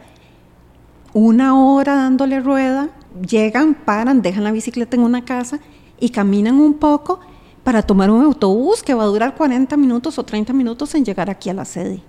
una 1.14 1.60
hora 1.60 1.96
dándole 1.96 2.40
rueda, 2.40 2.90
llegan, 3.28 3.74
paran, 3.74 4.22
dejan 4.22 4.44
la 4.44 4.52
bicicleta 4.52 4.96
en 4.96 5.04
una 5.04 5.24
casa 5.26 5.60
y 6.00 6.10
caminan 6.10 6.60
un 6.60 6.76
poco 6.76 7.20
para 7.68 7.82
tomar 7.82 8.10
un 8.10 8.24
autobús 8.24 8.82
que 8.82 8.94
va 8.94 9.04
a 9.04 9.08
durar 9.08 9.36
40 9.36 9.76
minutos 9.76 10.18
o 10.18 10.24
30 10.24 10.54
minutos 10.54 10.96
en 10.96 11.04
llegar 11.04 11.30
aquí 11.30 11.50
a 11.50 11.54
la 11.54 11.66
sede. 11.66 12.00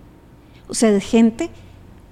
O 0.68 0.74
sea, 0.74 0.92
de 0.92 1.00
gente 1.00 1.50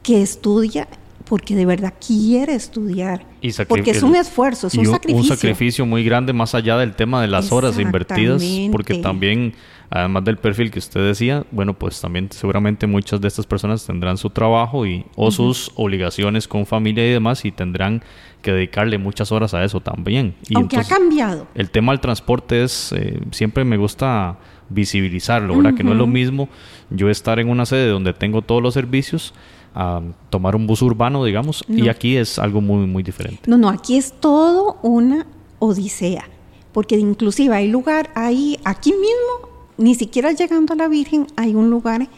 que 0.02 0.20
estudia 0.20 0.88
porque 1.26 1.54
de 1.54 1.64
verdad 1.64 1.94
quiere 2.04 2.56
estudiar. 2.56 3.24
Y 3.40 3.52
porque 3.68 3.92
es 3.92 4.02
un 4.02 4.16
esfuerzo, 4.16 4.66
es 4.66 4.74
y 4.74 4.78
un 4.78 4.86
sacrificio. 4.86 5.36
sacrificio 5.36 5.86
muy 5.86 6.02
grande 6.02 6.32
más 6.32 6.56
allá 6.56 6.76
del 6.76 6.96
tema 6.96 7.22
de 7.22 7.28
las 7.28 7.52
horas 7.52 7.78
invertidas, 7.78 8.42
porque 8.72 8.98
también, 8.98 9.54
además 9.90 10.24
del 10.24 10.36
perfil 10.36 10.70
que 10.70 10.78
usted 10.78 11.06
decía, 11.06 11.44
bueno, 11.50 11.74
pues 11.74 12.00
también 12.00 12.28
seguramente 12.30 12.86
muchas 12.86 13.20
de 13.20 13.28
estas 13.28 13.46
personas 13.46 13.86
tendrán 13.86 14.16
su 14.16 14.30
trabajo 14.30 14.86
y, 14.86 15.04
o 15.16 15.30
sus 15.30 15.72
obligaciones 15.76 16.48
con 16.48 16.66
familia 16.66 17.06
y 17.06 17.10
demás 17.10 17.44
y 17.44 17.52
tendrán 17.52 18.02
que 18.42 18.52
dedicarle 18.52 18.98
muchas 18.98 19.32
horas 19.32 19.54
a 19.54 19.64
eso 19.64 19.80
también. 19.80 20.34
Y 20.48 20.56
Aunque 20.56 20.76
entonces, 20.76 20.92
ha 20.92 20.98
cambiado. 20.98 21.46
el 21.54 21.70
tema 21.70 21.92
del 21.92 22.00
transporte 22.00 22.62
es, 22.62 22.92
eh, 22.92 23.20
siempre 23.30 23.64
me 23.64 23.76
gusta 23.76 24.38
visibilizarlo, 24.68 25.56
¿verdad? 25.56 25.74
Que 25.74 25.84
no 25.84 25.92
es 25.92 25.98
lo 25.98 26.06
mismo 26.06 26.48
yo 26.90 27.08
estar 27.08 27.38
en 27.38 27.48
una 27.48 27.66
sede 27.66 27.88
donde 27.88 28.12
tengo 28.12 28.42
todos 28.42 28.62
los 28.62 28.74
servicios 28.74 29.34
a 29.74 30.00
tomar 30.30 30.56
un 30.56 30.66
bus 30.66 30.82
urbano, 30.82 31.24
digamos, 31.24 31.62
y 31.68 31.88
aquí 31.88 32.16
es 32.16 32.38
algo 32.38 32.60
muy, 32.60 32.86
muy 32.86 33.02
diferente. 33.02 33.42
No, 33.46 33.58
no, 33.58 33.68
aquí 33.68 33.96
es 33.96 34.12
todo 34.20 34.78
una 34.82 35.26
odisea, 35.58 36.24
porque 36.72 36.96
inclusive 36.96 37.54
hay 37.54 37.68
lugar, 37.68 38.10
ahí, 38.14 38.58
aquí 38.64 38.92
mismo, 38.92 39.55
ni 39.78 39.94
siquiera 39.94 40.32
llegando 40.32 40.72
a 40.72 40.76
la 40.76 40.88
Virgen, 40.88 41.26
hay 41.36 41.54
un 41.54 41.70
lugar 41.70 42.08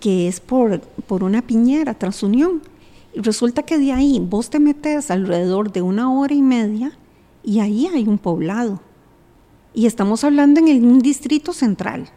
que 0.00 0.28
es 0.28 0.40
por, 0.40 0.80
por 0.80 1.22
una 1.22 1.42
piñera, 1.42 1.94
Transunión. 1.94 2.62
Y 3.12 3.20
resulta 3.20 3.62
que 3.62 3.78
de 3.78 3.92
ahí 3.92 4.20
vos 4.20 4.50
te 4.50 4.60
metes 4.60 5.10
alrededor 5.10 5.72
de 5.72 5.82
una 5.82 6.12
hora 6.12 6.34
y 6.34 6.42
media 6.42 6.92
y 7.42 7.60
ahí 7.60 7.86
hay 7.86 8.06
un 8.06 8.18
poblado. 8.18 8.80
Y 9.74 9.86
estamos 9.86 10.24
hablando 10.24 10.60
en 10.60 10.84
un 10.84 11.00
distrito 11.00 11.52
central. 11.52 12.08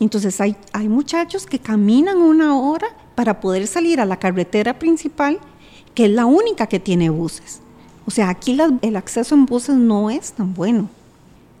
Entonces 0.00 0.40
hay, 0.40 0.56
hay 0.72 0.88
muchachos 0.88 1.46
que 1.46 1.58
caminan 1.58 2.18
una 2.18 2.58
hora 2.58 2.88
para 3.14 3.40
poder 3.40 3.66
salir 3.66 4.00
a 4.00 4.06
la 4.06 4.18
carretera 4.18 4.78
principal, 4.78 5.38
que 5.94 6.04
es 6.04 6.10
la 6.10 6.26
única 6.26 6.66
que 6.66 6.78
tiene 6.78 7.10
buses. 7.10 7.60
O 8.06 8.10
sea, 8.10 8.28
aquí 8.28 8.56
el 8.82 8.96
acceso 8.96 9.34
en 9.34 9.44
buses 9.44 9.76
no 9.76 10.08
es 10.08 10.32
tan 10.32 10.54
bueno. 10.54 10.88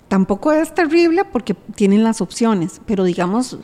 Tampoco 0.08 0.52
es 0.52 0.74
terrible 0.74 1.24
porque 1.24 1.54
tienen 1.74 2.02
las 2.02 2.20
opciones, 2.20 2.80
pero 2.86 3.04
digamos, 3.04 3.58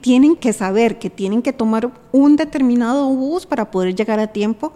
tienen 0.00 0.34
que 0.34 0.52
saber 0.52 0.98
que 0.98 1.10
tienen 1.10 1.42
que 1.42 1.52
tomar 1.52 1.92
un 2.12 2.36
determinado 2.36 3.06
bus 3.10 3.44
para 3.46 3.70
poder 3.70 3.94
llegar 3.94 4.18
a 4.18 4.28
tiempo, 4.28 4.72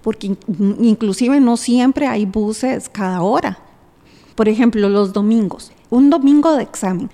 porque 0.00 0.28
in- 0.28 0.38
inclusive 0.80 1.40
no 1.40 1.56
siempre 1.58 2.06
hay 2.06 2.24
buses 2.24 2.88
cada 2.88 3.20
hora. 3.22 3.58
Por 4.34 4.48
ejemplo, 4.48 4.88
los 4.88 5.12
domingos, 5.12 5.72
un 5.90 6.08
domingo 6.08 6.56
de 6.56 6.62
examen. 6.62 7.10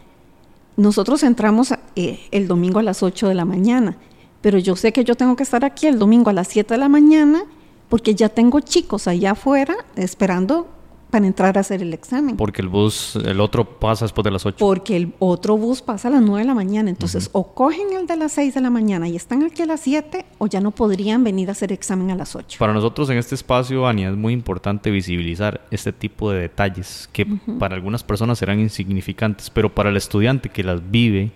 Nosotros 0.76 1.24
entramos 1.24 1.74
eh, 1.96 2.20
el 2.30 2.46
domingo 2.46 2.78
a 2.78 2.84
las 2.84 3.02
8 3.02 3.26
de 3.26 3.34
la 3.34 3.44
mañana, 3.44 3.96
pero 4.40 4.58
yo 4.58 4.76
sé 4.76 4.92
que 4.92 5.02
yo 5.02 5.16
tengo 5.16 5.34
que 5.34 5.42
estar 5.42 5.64
aquí 5.64 5.88
el 5.88 5.98
domingo 5.98 6.30
a 6.30 6.32
las 6.32 6.46
7 6.46 6.74
de 6.74 6.78
la 6.78 6.88
mañana 6.88 7.42
porque 7.88 8.14
ya 8.14 8.28
tengo 8.28 8.60
chicos 8.60 9.08
allá 9.08 9.32
afuera 9.32 9.74
esperando 9.96 10.68
para 11.10 11.26
entrar 11.26 11.56
a 11.56 11.60
hacer 11.60 11.82
el 11.82 11.94
examen. 11.94 12.36
Porque 12.36 12.62
el 12.62 12.68
bus, 12.68 13.16
el 13.16 13.40
otro 13.40 13.78
pasa 13.78 14.04
después 14.04 14.24
de 14.24 14.30
las 14.30 14.44
8. 14.44 14.56
Porque 14.58 14.96
el 14.96 15.14
otro 15.18 15.56
bus 15.56 15.80
pasa 15.80 16.08
a 16.08 16.10
las 16.10 16.22
9 16.22 16.40
de 16.40 16.46
la 16.46 16.54
mañana. 16.54 16.90
Entonces, 16.90 17.30
o 17.32 17.54
cogen 17.54 17.92
el 17.98 18.06
de 18.06 18.16
las 18.16 18.32
6 18.32 18.54
de 18.54 18.60
la 18.60 18.70
mañana 18.70 19.08
y 19.08 19.16
están 19.16 19.42
aquí 19.42 19.62
a 19.62 19.66
las 19.66 19.80
7, 19.80 20.26
o 20.38 20.46
ya 20.46 20.60
no 20.60 20.70
podrían 20.70 21.24
venir 21.24 21.48
a 21.48 21.52
hacer 21.52 21.72
examen 21.72 22.10
a 22.10 22.14
las 22.14 22.36
8. 22.36 22.58
Para 22.58 22.72
nosotros 22.72 23.08
en 23.10 23.18
este 23.18 23.34
espacio, 23.34 23.86
Ania, 23.86 24.10
es 24.10 24.16
muy 24.16 24.32
importante 24.32 24.90
visibilizar 24.90 25.60
este 25.70 25.92
tipo 25.92 26.30
de 26.30 26.40
detalles 26.40 27.08
que 27.12 27.26
para 27.58 27.74
algunas 27.74 28.04
personas 28.04 28.38
serán 28.38 28.60
insignificantes, 28.60 29.50
pero 29.50 29.74
para 29.74 29.90
el 29.90 29.96
estudiante 29.96 30.48
que 30.48 30.62
las 30.62 30.90
vive 30.90 31.32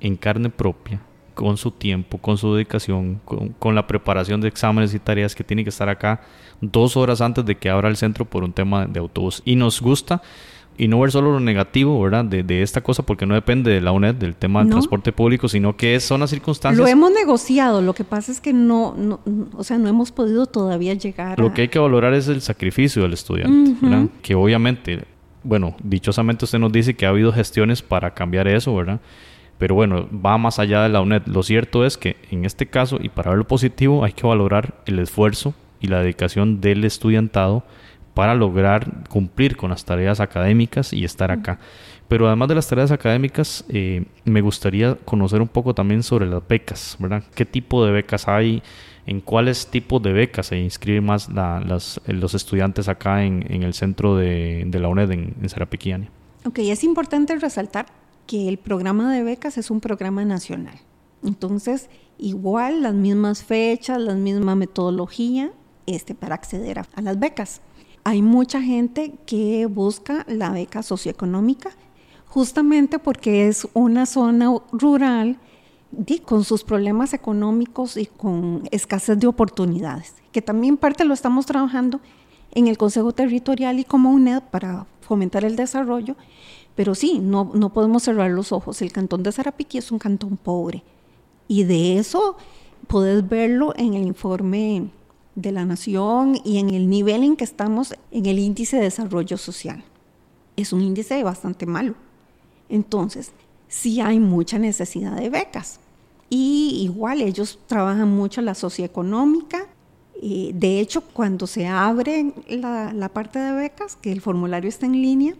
en 0.00 0.16
carne 0.16 0.50
propia, 0.50 1.00
con 1.36 1.56
su 1.58 1.70
tiempo, 1.70 2.18
con 2.18 2.36
su 2.38 2.52
dedicación, 2.54 3.20
con, 3.24 3.50
con 3.50 3.74
la 3.76 3.86
preparación 3.86 4.40
de 4.40 4.48
exámenes 4.48 4.92
y 4.94 4.98
tareas 4.98 5.34
que 5.36 5.44
tiene 5.44 5.62
que 5.62 5.70
estar 5.70 5.88
acá 5.88 6.22
dos 6.60 6.96
horas 6.96 7.20
antes 7.20 7.44
de 7.44 7.54
que 7.56 7.68
abra 7.70 7.88
el 7.88 7.96
centro 7.96 8.24
por 8.24 8.42
un 8.42 8.52
tema 8.52 8.86
de 8.86 8.98
autobús. 8.98 9.42
Y 9.44 9.54
nos 9.54 9.80
gusta 9.82 10.22
y 10.78 10.88
no 10.88 10.98
ver 11.00 11.10
solo 11.10 11.32
lo 11.32 11.40
negativo, 11.40 12.00
¿verdad? 12.02 12.24
De, 12.24 12.42
de 12.42 12.62
esta 12.62 12.80
cosa, 12.80 13.02
porque 13.04 13.26
no 13.26 13.34
depende 13.34 13.70
de 13.70 13.80
la 13.82 13.92
UNED, 13.92 14.14
del 14.14 14.34
tema 14.34 14.60
del 14.60 14.68
No. 14.70 14.76
transporte 14.76 15.12
público, 15.12 15.46
sino 15.48 15.76
que 15.76 15.94
es- 15.94 16.04
son 16.04 16.20
las 16.20 16.30
circunstancias. 16.30 16.78
Lo 16.80 16.86
hemos 16.86 17.10
negociado, 17.12 17.80
lo 17.82 17.92
que 17.94 18.04
pasa 18.04 18.32
es 18.32 18.40
que 18.40 18.52
no, 18.54 18.94
no, 18.96 19.20
o 19.54 19.62
sea, 19.62 19.76
no 19.78 19.88
hemos 19.88 20.12
podido 20.12 20.46
todavía 20.46 20.94
llegar 20.94 21.38
Lo 21.38 21.48
a... 21.48 21.54
que 21.54 21.62
hay 21.62 21.68
que 21.68 21.78
valorar 21.78 22.14
es 22.14 22.28
el 22.28 22.40
sacrificio 22.40 23.02
del 23.02 23.12
estudiante. 23.12 23.74
¿verdad? 23.80 24.08
Que 24.22 24.34
obviamente, 24.34 25.04
bueno, 25.44 25.76
dichosamente 25.82 26.44
usted 26.46 26.58
nos 26.58 26.72
dice 26.72 26.94
que 26.94 27.04
ha 27.06 27.10
habido 27.10 27.30
gestiones 27.32 27.80
para 27.82 28.12
cambiar 28.14 28.48
eso, 28.48 28.74
¿verdad? 28.74 29.00
Pero 29.58 29.74
bueno, 29.74 30.08
va 30.12 30.36
más 30.38 30.58
allá 30.58 30.82
de 30.82 30.88
la 30.90 31.00
UNED. 31.00 31.22
Lo 31.26 31.42
cierto 31.42 31.84
es 31.86 31.96
que 31.96 32.16
en 32.30 32.44
este 32.44 32.66
caso, 32.66 32.98
y 33.00 33.08
para 33.08 33.30
ver 33.30 33.38
lo 33.38 33.46
positivo, 33.46 34.04
hay 34.04 34.12
que 34.12 34.26
valorar 34.26 34.74
el 34.86 34.98
esfuerzo 34.98 35.54
y 35.80 35.86
la 35.88 36.00
dedicación 36.00 36.60
del 36.60 36.84
estudiantado 36.84 37.64
para 38.14 38.34
lograr 38.34 39.04
cumplir 39.08 39.56
con 39.56 39.70
las 39.70 39.84
tareas 39.84 40.20
académicas 40.20 40.92
y 40.92 41.04
estar 41.04 41.30
acá. 41.30 41.58
Pero 42.08 42.26
además 42.28 42.48
de 42.48 42.54
las 42.54 42.68
tareas 42.68 42.90
académicas, 42.92 43.64
eh, 43.68 44.04
me 44.24 44.40
gustaría 44.40 44.94
conocer 45.04 45.42
un 45.42 45.48
poco 45.48 45.74
también 45.74 46.02
sobre 46.02 46.26
las 46.26 46.46
becas, 46.46 46.96
¿verdad? 46.98 47.22
¿Qué 47.34 47.44
tipo 47.44 47.84
de 47.84 47.92
becas 47.92 48.28
hay? 48.28 48.62
¿En 49.06 49.20
cuáles 49.20 49.66
tipos 49.68 50.02
de 50.02 50.12
becas 50.12 50.46
se 50.46 50.58
inscriben 50.58 51.04
más 51.04 51.28
la- 51.28 51.60
las- 51.60 52.00
eh, 52.06 52.12
los 52.12 52.34
estudiantes 52.34 52.88
acá 52.88 53.24
en, 53.24 53.44
en 53.52 53.62
el 53.64 53.74
centro 53.74 54.16
de, 54.16 54.64
de 54.66 54.80
la 54.80 54.88
UNED 54.88 55.10
en, 55.12 55.34
en 55.42 55.48
Sarapiquiani? 55.48 56.08
Ok, 56.44 56.60
es 56.60 56.84
importante 56.84 57.36
resaltar 57.38 57.86
que 58.26 58.48
el 58.48 58.58
programa 58.58 59.12
de 59.12 59.22
becas 59.22 59.58
es 59.58 59.70
un 59.70 59.80
programa 59.80 60.24
nacional. 60.24 60.78
Entonces, 61.22 61.88
igual 62.18 62.82
las 62.82 62.94
mismas 62.94 63.42
fechas, 63.42 64.00
la 64.00 64.14
misma 64.14 64.54
metodología 64.54 65.52
este, 65.86 66.14
para 66.14 66.34
acceder 66.34 66.78
a, 66.80 67.00
las 67.00 67.18
becas. 67.18 67.60
Hay 68.04 68.22
mucha 68.22 68.60
gente 68.60 69.14
que 69.26 69.66
busca 69.66 70.24
la 70.28 70.50
beca 70.50 70.82
socioeconómica 70.82 71.70
justamente 72.26 72.98
porque 72.98 73.48
es 73.48 73.66
una 73.72 74.06
zona 74.06 74.50
rural 74.72 75.38
di, 75.90 76.18
con 76.18 76.44
sus 76.44 76.64
problemas 76.64 77.14
económicos 77.14 77.96
y 77.96 78.06
con 78.06 78.68
escasez 78.70 79.18
de 79.18 79.26
oportunidades, 79.26 80.14
que 80.32 80.42
también 80.42 80.76
parte 80.76 81.04
lo 81.04 81.14
estamos 81.14 81.46
trabajando 81.46 82.00
en 82.52 82.68
el 82.68 82.78
Consejo 82.78 83.12
Territorial 83.12 83.78
y 83.78 83.84
como 83.84 84.10
UNED 84.10 84.42
para 84.50 84.86
fomentar 85.00 85.44
el 85.44 85.56
desarrollo, 85.56 86.16
pero 86.76 86.94
sí, 86.94 87.18
no, 87.18 87.50
no 87.54 87.72
podemos 87.72 88.04
cerrar 88.04 88.30
los 88.30 88.52
ojos. 88.52 88.80
El 88.82 88.92
cantón 88.92 89.22
de 89.22 89.32
Sarapiquí 89.32 89.78
es 89.78 89.90
un 89.90 89.98
cantón 89.98 90.36
pobre 90.36 90.84
y 91.48 91.64
de 91.64 91.98
eso 91.98 92.36
puedes 92.86 93.28
verlo 93.28 93.72
en 93.76 93.94
el 93.94 94.06
informe 94.06 94.90
de 95.34 95.52
la 95.52 95.64
Nación 95.64 96.38
y 96.44 96.58
en 96.58 96.70
el 96.70 96.88
nivel 96.88 97.24
en 97.24 97.36
que 97.36 97.44
estamos 97.44 97.94
en 98.12 98.26
el 98.26 98.38
índice 98.38 98.76
de 98.76 98.84
desarrollo 98.84 99.36
social. 99.36 99.82
Es 100.56 100.72
un 100.72 100.82
índice 100.82 101.22
bastante 101.24 101.66
malo. 101.66 101.94
Entonces, 102.68 103.32
sí 103.68 104.00
hay 104.00 104.20
mucha 104.20 104.58
necesidad 104.58 105.16
de 105.16 105.30
becas. 105.30 105.80
Y 106.30 106.80
igual 106.82 107.22
ellos 107.22 107.58
trabajan 107.66 108.10
mucho 108.14 108.40
la 108.40 108.54
socioeconómica 108.54 109.66
de 110.20 110.80
hecho, 110.80 111.02
cuando 111.02 111.46
se 111.46 111.66
abre 111.66 112.32
la, 112.48 112.92
la, 112.92 113.08
parte 113.10 113.38
de 113.38 113.52
becas, 113.52 113.96
que 113.96 114.12
el 114.12 114.20
formulario 114.20 114.68
está 114.68 114.86
en 114.86 114.92
línea, 114.92 115.34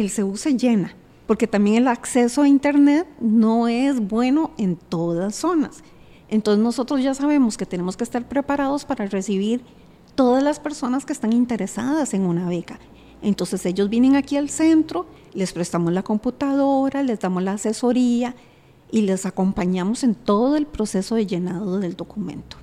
el 0.00 0.10
CEU 0.10 0.36
se 0.36 0.56
llena, 0.56 0.94
porque 1.26 1.46
también 1.46 1.76
el 1.76 1.88
acceso 1.88 2.42
a 2.42 2.48
Internet 2.48 3.06
no 3.20 3.66
es 3.68 4.00
bueno 4.00 4.52
en 4.58 4.76
todas 4.76 5.34
zonas. 5.34 5.82
Entonces 6.28 6.62
nosotros 6.62 7.02
ya 7.02 7.14
sabemos 7.14 7.56
que 7.56 7.66
tenemos 7.66 7.96
que 7.96 8.04
estar 8.04 8.28
preparados 8.28 8.84
para 8.84 9.06
recibir 9.06 9.62
todas 10.14 10.42
las 10.42 10.60
personas 10.60 11.04
que 11.04 11.12
están 11.12 11.32
interesadas 11.32 12.14
en 12.14 12.22
una 12.22 12.48
beca. 12.48 12.78
Entonces 13.22 13.64
ellos 13.64 13.88
vienen 13.88 14.16
aquí 14.16 14.36
al 14.36 14.50
centro, 14.50 15.06
les 15.32 15.52
prestamos 15.52 15.92
la 15.92 16.02
computadora, 16.02 17.02
les 17.02 17.20
damos 17.20 17.42
la 17.42 17.52
asesoría 17.52 18.34
y 18.90 19.02
les 19.02 19.26
acompañamos 19.26 20.04
en 20.04 20.14
todo 20.14 20.56
el 20.56 20.66
proceso 20.66 21.14
de 21.14 21.26
llenado 21.26 21.80
del 21.80 21.96
documento. 21.96 22.56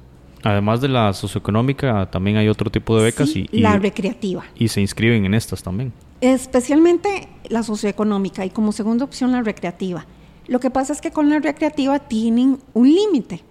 Además 0.44 0.82
de 0.82 0.90
la 0.90 1.14
socioeconómica, 1.14 2.10
también 2.12 2.38
hay 2.38 2.50
otro 2.50 2.70
tipo 2.70 2.98
de 2.98 3.04
becas 3.04 3.34
y, 3.36 3.48
la 3.52 3.80
recreativa. 3.80 4.44
Y 4.56 4.68
se 4.68 4.82
inscriben 4.82 5.26
en 5.26 5.34
estas 5.34 5.64
también. 5.64 5.94
Especialmente 6.24 7.28
la 7.50 7.64
socioeconómica 7.64 8.46
y 8.46 8.50
como 8.50 8.72
segunda 8.72 9.04
opción 9.04 9.34
la 9.34 9.42
recreativa. 9.42 10.06
Lo 10.48 10.62
que 10.62 10.70
pasa 10.70 10.94
es 10.94 11.02
que 11.02 11.12
con 11.12 11.30
la 11.30 11.40
recreativa 11.40 12.00
tienen 12.00 12.60
un 12.74 12.88
límite 12.90 13.44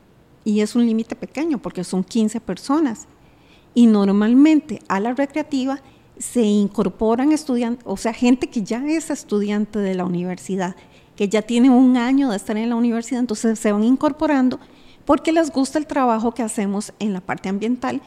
y 0.42 0.60
es 0.60 0.74
un 0.74 0.86
límite 0.86 1.14
pequeño 1.14 1.58
porque 1.58 1.84
son 1.84 2.02
15 2.02 2.40
personas. 2.40 3.08
Y 3.74 3.88
normalmente 3.88 4.78
a 4.88 5.00
la 5.00 5.12
recreativa 5.12 5.80
se 6.16 6.44
incorporan 6.44 7.32
estudiantes, 7.32 7.84
o 7.86 7.98
sea, 7.98 8.14
gente 8.14 8.48
que 8.48 8.62
ya 8.62 8.82
es 8.86 9.10
estudiante 9.10 9.78
de 9.78 9.94
la 9.94 10.06
universidad, 10.06 10.74
que 11.14 11.28
ya 11.28 11.42
tiene 11.42 11.68
un 11.68 11.98
año 11.98 12.30
de 12.30 12.38
estar 12.38 12.56
en 12.56 12.70
la 12.70 12.76
universidad, 12.76 13.20
entonces 13.20 13.58
se 13.58 13.70
van 13.70 13.84
incorporando 13.84 14.58
porque 15.04 15.30
les 15.30 15.50
gusta 15.50 15.78
el 15.78 15.86
trabajo 15.86 16.32
que 16.32 16.42
hacemos 16.42 16.94
en 17.00 17.12
la 17.12 17.20
parte 17.20 17.50
ambiental. 17.50 18.00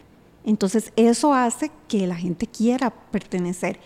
Entonces 0.43 0.91
eso 0.95 1.35
hace 1.35 1.69
que 1.87 2.07
la 2.07 2.15
gente 2.15 2.47
quiera 2.47 2.89
pertenecer, 2.89 3.79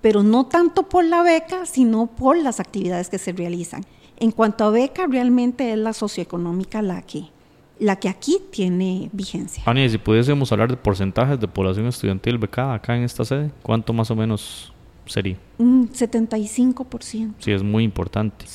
pero 0.00 0.22
no 0.22 0.46
tanto 0.46 0.84
por 0.84 1.04
la 1.04 1.22
beca, 1.22 1.66
sino 1.66 2.06
por 2.06 2.36
las 2.36 2.60
actividades 2.60 3.08
que 3.08 3.18
se 3.18 3.32
realizan. 3.32 3.84
En 4.18 4.30
cuanto 4.30 4.64
a 4.64 4.70
beca, 4.70 5.06
realmente 5.06 5.72
es 5.72 5.78
la 5.78 5.92
socioeconómica 5.92 6.80
la 6.80 7.02
que, 7.02 7.24
la 7.78 7.96
que 7.96 8.08
aquí 8.08 8.38
tiene 8.50 9.10
vigencia. 9.12 9.62
Ania, 9.66 9.88
si 9.88 9.98
pudiésemos 9.98 10.50
hablar 10.52 10.70
de 10.70 10.76
porcentajes 10.76 11.38
de 11.38 11.48
población 11.48 11.86
estudiantil 11.86 12.38
becada 12.38 12.74
acá 12.74 12.96
en 12.96 13.02
esta 13.02 13.24
sede, 13.24 13.50
¿cuánto 13.62 13.92
más 13.92 14.10
o 14.10 14.16
menos 14.16 14.72
sería? 15.06 15.36
Un 15.58 15.88
75%. 15.90 17.34
Sí, 17.38 17.52
es 17.52 17.62
muy 17.62 17.84
importante. 17.84 18.46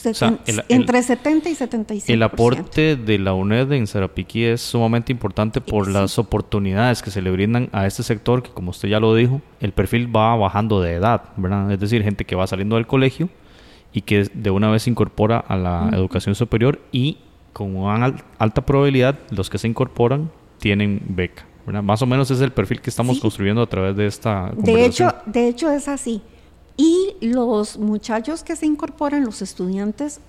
entre 0.69 1.03
70 1.03 1.49
y 1.49 1.55
75%. 1.55 2.03
El 2.07 2.23
aporte 2.23 2.95
de 2.95 3.19
la 3.19 3.33
UNED 3.33 3.71
en 3.73 3.87
Sarapiquí 3.87 4.43
es 4.43 4.61
sumamente 4.61 5.11
importante 5.11 5.61
por 5.61 5.87
las 5.87 6.19
oportunidades 6.19 7.01
que 7.01 7.11
se 7.11 7.21
le 7.21 7.31
brindan 7.31 7.69
a 7.71 7.87
este 7.87 8.03
sector, 8.03 8.43
que 8.43 8.51
como 8.51 8.71
usted 8.71 8.89
ya 8.89 8.99
lo 8.99 9.15
dijo, 9.15 9.41
el 9.59 9.71
perfil 9.71 10.15
va 10.15 10.35
bajando 10.35 10.81
de 10.81 10.93
edad, 10.93 11.23
¿verdad? 11.37 11.71
Es 11.71 11.79
decir, 11.79 12.03
gente 12.03 12.25
que 12.25 12.35
va 12.35 12.47
saliendo 12.47 12.75
del 12.75 12.87
colegio 12.87 13.29
y 13.93 14.01
que 14.01 14.29
de 14.33 14.51
una 14.51 14.69
vez 14.69 14.83
se 14.83 14.89
incorpora 14.89 15.39
a 15.39 15.57
la 15.57 15.89
educación 15.93 16.35
superior 16.35 16.79
y 16.91 17.17
con 17.53 17.75
una 17.75 18.15
alta 18.37 18.65
probabilidad 18.65 19.19
los 19.29 19.49
que 19.49 19.57
se 19.57 19.67
incorporan 19.67 20.31
tienen 20.59 21.01
beca. 21.09 21.45
Más 21.65 22.01
o 22.01 22.05
menos 22.05 22.31
es 22.31 22.41
el 22.41 22.51
perfil 22.51 22.81
que 22.81 22.89
estamos 22.89 23.19
construyendo 23.19 23.61
a 23.61 23.67
través 23.67 23.95
de 23.95 24.07
esta 24.07 24.51
De 24.57 24.85
hecho, 24.85 25.13
de 25.25 25.47
hecho 25.47 25.71
es 25.71 25.87
así. 25.87 26.21
Y 26.83 27.15
los 27.21 27.77
muchachos 27.77 28.41
que 28.41 28.55
se 28.55 28.65
incorporan, 28.65 29.23
los 29.23 29.43
estudiantes, 29.43 30.19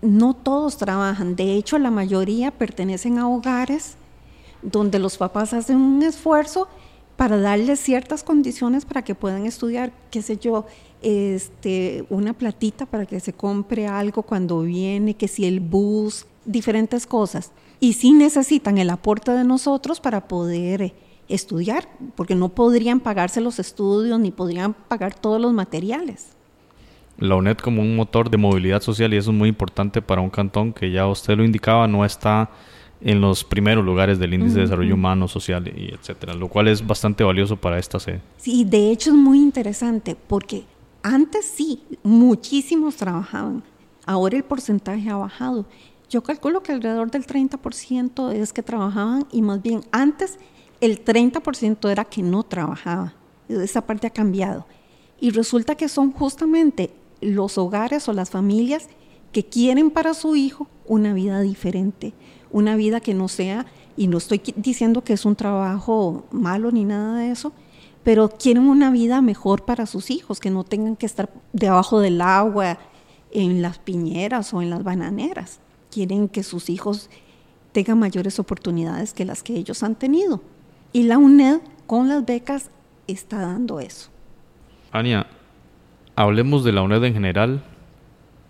no 0.00 0.32
todos 0.32 0.78
trabajan. 0.78 1.36
De 1.36 1.52
hecho, 1.52 1.78
la 1.78 1.90
mayoría 1.90 2.50
pertenecen 2.50 3.18
a 3.18 3.28
hogares 3.28 3.96
donde 4.62 4.98
los 4.98 5.18
papás 5.18 5.52
hacen 5.52 5.76
un 5.76 6.02
esfuerzo 6.02 6.66
para 7.18 7.36
darles 7.36 7.78
ciertas 7.78 8.24
condiciones 8.24 8.86
para 8.86 9.02
que 9.02 9.14
puedan 9.14 9.44
estudiar, 9.44 9.92
qué 10.10 10.22
sé 10.22 10.38
yo, 10.38 10.64
este, 11.02 12.06
una 12.08 12.32
platita 12.32 12.86
para 12.86 13.04
que 13.04 13.20
se 13.20 13.34
compre 13.34 13.86
algo 13.86 14.22
cuando 14.22 14.62
viene, 14.62 15.12
que 15.12 15.28
si 15.28 15.44
el 15.44 15.60
bus, 15.60 16.24
diferentes 16.46 17.06
cosas. 17.06 17.52
Y 17.80 17.92
sí 17.92 18.12
necesitan 18.12 18.78
el 18.78 18.88
aporte 18.88 19.32
de 19.32 19.44
nosotros 19.44 20.00
para 20.00 20.26
poder 20.26 20.80
eh, 20.80 20.94
estudiar, 21.28 21.88
porque 22.14 22.34
no 22.34 22.48
podrían 22.50 23.00
pagarse 23.00 23.40
los 23.40 23.58
estudios 23.58 24.18
ni 24.20 24.30
podrían 24.30 24.74
pagar 24.74 25.14
todos 25.14 25.40
los 25.40 25.52
materiales. 25.52 26.36
La 27.18 27.34
UNED 27.34 27.56
como 27.58 27.82
un 27.82 27.96
motor 27.96 28.30
de 28.30 28.36
movilidad 28.36 28.82
social 28.82 29.12
y 29.14 29.16
eso 29.16 29.30
es 29.30 29.36
muy 29.36 29.48
importante 29.48 30.02
para 30.02 30.20
un 30.20 30.30
cantón 30.30 30.72
que 30.72 30.90
ya 30.90 31.06
usted 31.06 31.36
lo 31.36 31.44
indicaba, 31.44 31.88
no 31.88 32.04
está 32.04 32.50
en 33.00 33.20
los 33.20 33.44
primeros 33.44 33.84
lugares 33.84 34.18
del 34.18 34.34
índice 34.34 34.56
de 34.56 34.62
desarrollo 34.62 34.94
humano, 34.94 35.28
social 35.28 35.66
y 35.68 35.94
etcétera, 35.94 36.34
lo 36.34 36.48
cual 36.48 36.68
es 36.68 36.86
bastante 36.86 37.24
valioso 37.24 37.56
para 37.56 37.78
esta 37.78 37.98
sede. 37.98 38.20
Sí, 38.36 38.64
de 38.64 38.90
hecho 38.90 39.10
es 39.10 39.16
muy 39.16 39.38
interesante 39.38 40.16
porque 40.26 40.64
antes 41.02 41.46
sí, 41.46 41.82
muchísimos 42.02 42.96
trabajaban, 42.96 43.62
ahora 44.04 44.36
el 44.36 44.44
porcentaje 44.44 45.08
ha 45.08 45.16
bajado 45.16 45.66
yo 46.08 46.22
calculo 46.22 46.62
que 46.62 46.72
alrededor 46.72 47.10
del 47.10 47.26
30% 47.26 48.32
es 48.32 48.52
que 48.52 48.62
trabajaban 48.62 49.26
y 49.32 49.42
más 49.42 49.60
bien 49.62 49.80
antes 49.90 50.38
el 50.80 51.04
30% 51.04 51.90
era 51.90 52.04
que 52.04 52.22
no 52.22 52.42
trabajaba. 52.42 53.14
Esa 53.48 53.86
parte 53.86 54.06
ha 54.06 54.10
cambiado. 54.10 54.66
Y 55.20 55.30
resulta 55.30 55.74
que 55.74 55.88
son 55.88 56.12
justamente 56.12 56.92
los 57.20 57.58
hogares 57.58 58.08
o 58.08 58.12
las 58.12 58.30
familias 58.30 58.88
que 59.32 59.44
quieren 59.44 59.90
para 59.90 60.14
su 60.14 60.36
hijo 60.36 60.68
una 60.86 61.14
vida 61.14 61.40
diferente, 61.40 62.14
una 62.50 62.76
vida 62.76 63.00
que 63.00 63.14
no 63.14 63.28
sea, 63.28 63.66
y 63.96 64.08
no 64.08 64.18
estoy 64.18 64.42
diciendo 64.56 65.02
que 65.02 65.14
es 65.14 65.24
un 65.24 65.36
trabajo 65.36 66.26
malo 66.30 66.70
ni 66.70 66.84
nada 66.84 67.18
de 67.18 67.30
eso, 67.30 67.52
pero 68.04 68.28
quieren 68.28 68.68
una 68.68 68.90
vida 68.90 69.22
mejor 69.22 69.64
para 69.64 69.86
sus 69.86 70.10
hijos, 70.10 70.38
que 70.38 70.50
no 70.50 70.64
tengan 70.64 70.96
que 70.96 71.06
estar 71.06 71.30
debajo 71.52 72.00
del 72.00 72.20
agua, 72.20 72.78
en 73.32 73.62
las 73.62 73.78
piñeras 73.78 74.54
o 74.54 74.62
en 74.62 74.70
las 74.70 74.82
bananeras 74.82 75.60
quieren 75.90 76.28
que 76.28 76.42
sus 76.42 76.68
hijos 76.70 77.10
tengan 77.72 77.98
mayores 77.98 78.38
oportunidades 78.38 79.12
que 79.12 79.24
las 79.24 79.42
que 79.42 79.54
ellos 79.56 79.82
han 79.82 79.94
tenido. 79.94 80.42
Y 80.92 81.04
la 81.04 81.18
UNED 81.18 81.58
con 81.86 82.08
las 82.08 82.24
becas 82.24 82.70
está 83.06 83.40
dando 83.40 83.80
eso. 83.80 84.10
Ania, 84.92 85.26
hablemos 86.14 86.64
de 86.64 86.72
la 86.72 86.82
UNED 86.82 87.04
en 87.04 87.14
general, 87.14 87.62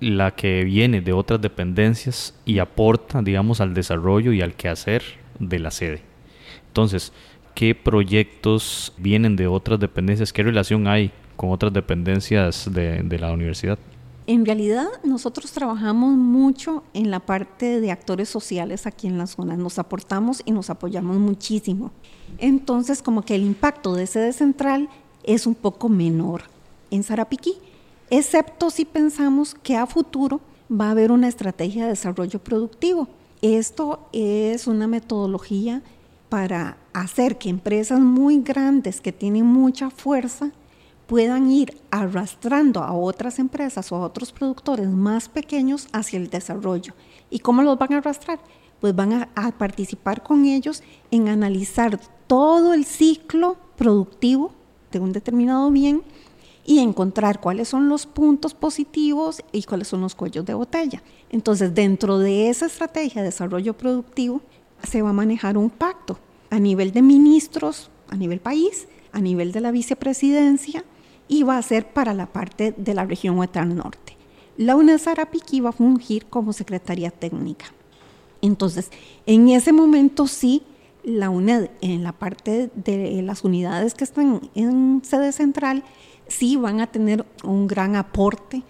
la 0.01 0.31
que 0.33 0.65
viene 0.65 1.01
de 1.01 1.13
otras 1.13 1.41
dependencias 1.41 2.35
y 2.45 2.59
aporta, 2.59 3.23
digamos, 3.23 3.61
al 3.61 3.75
desarrollo 3.75 4.33
y 4.33 4.43
al 4.43 4.55
quehacer 4.55 5.03
de 5.39 5.59
la 5.59 5.71
sede. 5.71 6.03
Entonces, 6.69 7.13
¿qué 7.55 7.75
proyectos 7.75 8.93
vienen 8.99 9.37
de 9.37 9.47
otras 9.47 9.81
dependencias? 9.81 10.33
¿Qué 10.33 10.43
relación 10.43 10.87
hay 10.87 11.11
con 11.37 11.51
otras 11.51 11.73
dependencias 11.73 12.73
de, 12.73 13.03
de 13.03 13.19
la 13.19 13.33
universidad? 13.33 13.79
En 14.29 14.45
realidad 14.45 14.89
nosotros 15.05 15.53
trabajamos 15.53 16.17
mucho 16.17 16.83
en 16.95 17.13
la 17.13 17.21
parte 17.21 17.81
de 17.81 17.93
actores 17.93 18.29
sociales 18.29 18.85
aquí 18.85 19.07
en 19.07 19.19
la 19.19 19.29
zona, 19.29 19.57
nos 19.57 19.79
aportamos 19.79 20.43
y 20.45 20.51
nos 20.51 20.69
apoyamos 20.69 21.17
muchísimo. 21.19 21.93
Entonces 22.39 23.03
como 23.03 23.23
que 23.23 23.37
el 23.37 23.43
impacto 23.43 23.95
de 23.95 24.09
sede 24.09 24.33
central 24.33 24.89
es 25.23 25.47
un 25.47 25.55
poco 25.55 25.89
menor 25.89 26.43
en 26.91 27.05
Sarapiquí, 27.05 27.55
excepto 28.11 28.71
si 28.71 28.85
pensamos 28.85 29.55
que 29.55 29.77
a 29.77 29.87
futuro 29.87 30.41
va 30.69 30.89
a 30.89 30.91
haber 30.91 31.13
una 31.13 31.29
estrategia 31.29 31.85
de 31.85 31.91
desarrollo 31.91 32.41
productivo. 32.41 33.07
Esto 33.43 34.09
es 34.13 34.67
una 34.67 34.89
metodología 34.89 35.83
para 36.29 36.79
hacer 36.93 37.39
que 37.39 37.49
empresas 37.49 38.01
muy 38.01 38.41
grandes 38.43 39.01
que 39.01 39.13
tienen 39.13 39.47
mucha 39.47 39.91
fuerza 39.91 40.51
puedan 41.07 41.51
ir 41.51 41.81
arrastrando 41.91 42.83
a 42.83 42.93
otras 42.93 43.39
empresas 43.39 43.91
o 43.93 43.97
a 43.97 44.01
otros 44.01 44.33
productores 44.33 44.89
más 44.89 45.29
pequeños 45.29 45.89
hacia 45.93 46.19
el 46.19 46.29
desarrollo. 46.29 46.95
¿Y 47.31 47.39
cómo 47.39 47.63
los 47.63 47.79
van 47.79 47.95
a 47.95 47.99
arrastrar? 47.99 48.41
Pues 48.81 48.95
van 48.95 49.13
a, 49.13 49.53
participar 49.57 50.23
con 50.23 50.45
ellos 50.45 50.83
en 51.11 51.29
analizar 51.29 51.99
todo 52.27 52.75
el 52.75 52.85
ciclo 52.85 53.57
productivo 53.77 54.53
de 54.91 54.99
un 54.99 55.13
determinado 55.13 55.71
bien 55.71 56.03
y 56.65 56.81
encontrar 56.81 57.41
cuáles 57.41 57.69
son 57.69 57.89
los 57.89 58.07
puntos 58.07 58.53
positivos 58.53 59.43
y 59.53 59.63
cuáles 59.63 59.89
son 59.89 60.01
los 60.01 60.15
cuellos 60.15 60.45
de 60.45 60.55
botella. 60.55 61.03
Entonces, 61.31 61.75
dentro 61.75 62.19
de 62.19 62.49
esa 62.49 62.67
estrategia 62.67 63.23
de 63.23 63.29
desarrollo 63.29 63.77
productivo, 63.77 64.43
se 64.83 65.01
va 65.01 65.11
a 65.11 65.15
manejar 65.15 65.57
un 65.57 65.71
pacto 65.71 66.19
a 66.51 66.59
nivel 66.59 66.93
de 66.93 67.03
ministros, 67.03 67.91
a 68.09 68.17
nivel 68.17 68.41
país, 68.41 68.89
a 69.13 69.21
nivel 69.21 69.53
de 69.53 69.61
la 69.61 69.71
vicepresidencia, 69.71 70.85
y 71.29 71.43
va 71.43 71.59
a 71.59 71.63
ser 71.63 71.93
para 71.93 72.15
la 72.15 72.27
parte 72.27 72.75
de 72.77 72.95
la 72.95 73.05
región 73.05 73.39
Huetar 73.39 73.67
Norte. 73.67 74.17
La 74.57 74.77
UNED 74.77 74.99
Sarapiquí 74.99 75.61
va 75.61 75.71
a 75.71 75.73
fungir 75.73 76.27
como 76.27 76.53
secretaría 76.53 77.11
técnica. 77.11 77.67
Entonces, 78.41 78.91
en 79.27 79.49
ese 79.49 79.73
momento 79.73 80.27
sí, 80.27 80.63
la 81.03 81.31
UNED, 81.31 81.71
en 81.81 82.03
la 82.03 82.13
parte 82.13 82.71
de 82.75 83.23
las 83.23 83.45
unidades 83.45 83.95
que 83.95 84.05
están 84.05 84.41
en 84.55 85.03
sede 85.05 85.33
central, 85.33 85.85
sí 86.27 86.57
van 86.57 86.81
a 86.81 86.87
tener 86.87 87.25
un 87.45 87.67
gran 87.67 87.97
aporte 87.97 88.63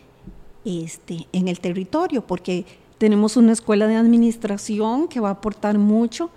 este, 0.65 1.27
en 1.33 1.49
el 1.49 1.61
territorio, 1.61 2.27
porque 2.27 2.67
tenemos 2.99 3.37
una 3.37 3.53
escuela 3.53 3.87
de 3.87 3.97
administración 3.97 5.09
que 5.09 5.21
va 5.21 5.29
a 5.29 5.33
aportar 5.33 5.79
mucho 5.79 6.31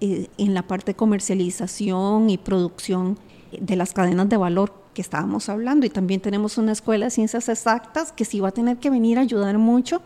eh, 0.00 0.28
en 0.36 0.52
la 0.52 0.62
parte 0.62 0.92
de 0.92 0.96
comercialización 0.96 2.28
y 2.28 2.38
producción 2.38 3.18
de 3.58 3.76
las 3.76 3.92
cadenas 3.92 4.28
de 4.28 4.36
valor 4.36 4.85
que 4.96 5.02
estábamos 5.02 5.50
hablando. 5.50 5.84
Y 5.84 5.90
también 5.90 6.22
tenemos 6.22 6.56
una 6.56 6.72
escuela 6.72 7.04
de 7.04 7.10
ciencias 7.10 7.50
exactas 7.50 8.12
que 8.12 8.24
sí 8.24 8.40
va 8.40 8.48
a 8.48 8.52
tener 8.52 8.78
que 8.78 8.88
venir 8.88 9.18
a 9.18 9.20
ayudar 9.20 9.58
mucho 9.58 10.00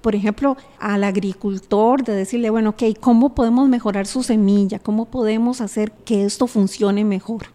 por 0.00 0.14
ejemplo, 0.14 0.56
al 0.78 1.02
agricultor, 1.02 2.04
de 2.04 2.14
decirle, 2.14 2.50
bueno, 2.50 2.70
ok, 2.70 2.84
¿cómo 3.00 3.34
podemos 3.34 3.68
mejorar 3.68 4.06
su 4.06 4.22
semilla? 4.22 4.78
¿Cómo 4.78 5.06
podemos 5.06 5.60
hacer 5.60 5.90
que 5.90 6.24
esto 6.24 6.46
funcione 6.46 7.04
mejor? 7.04 7.46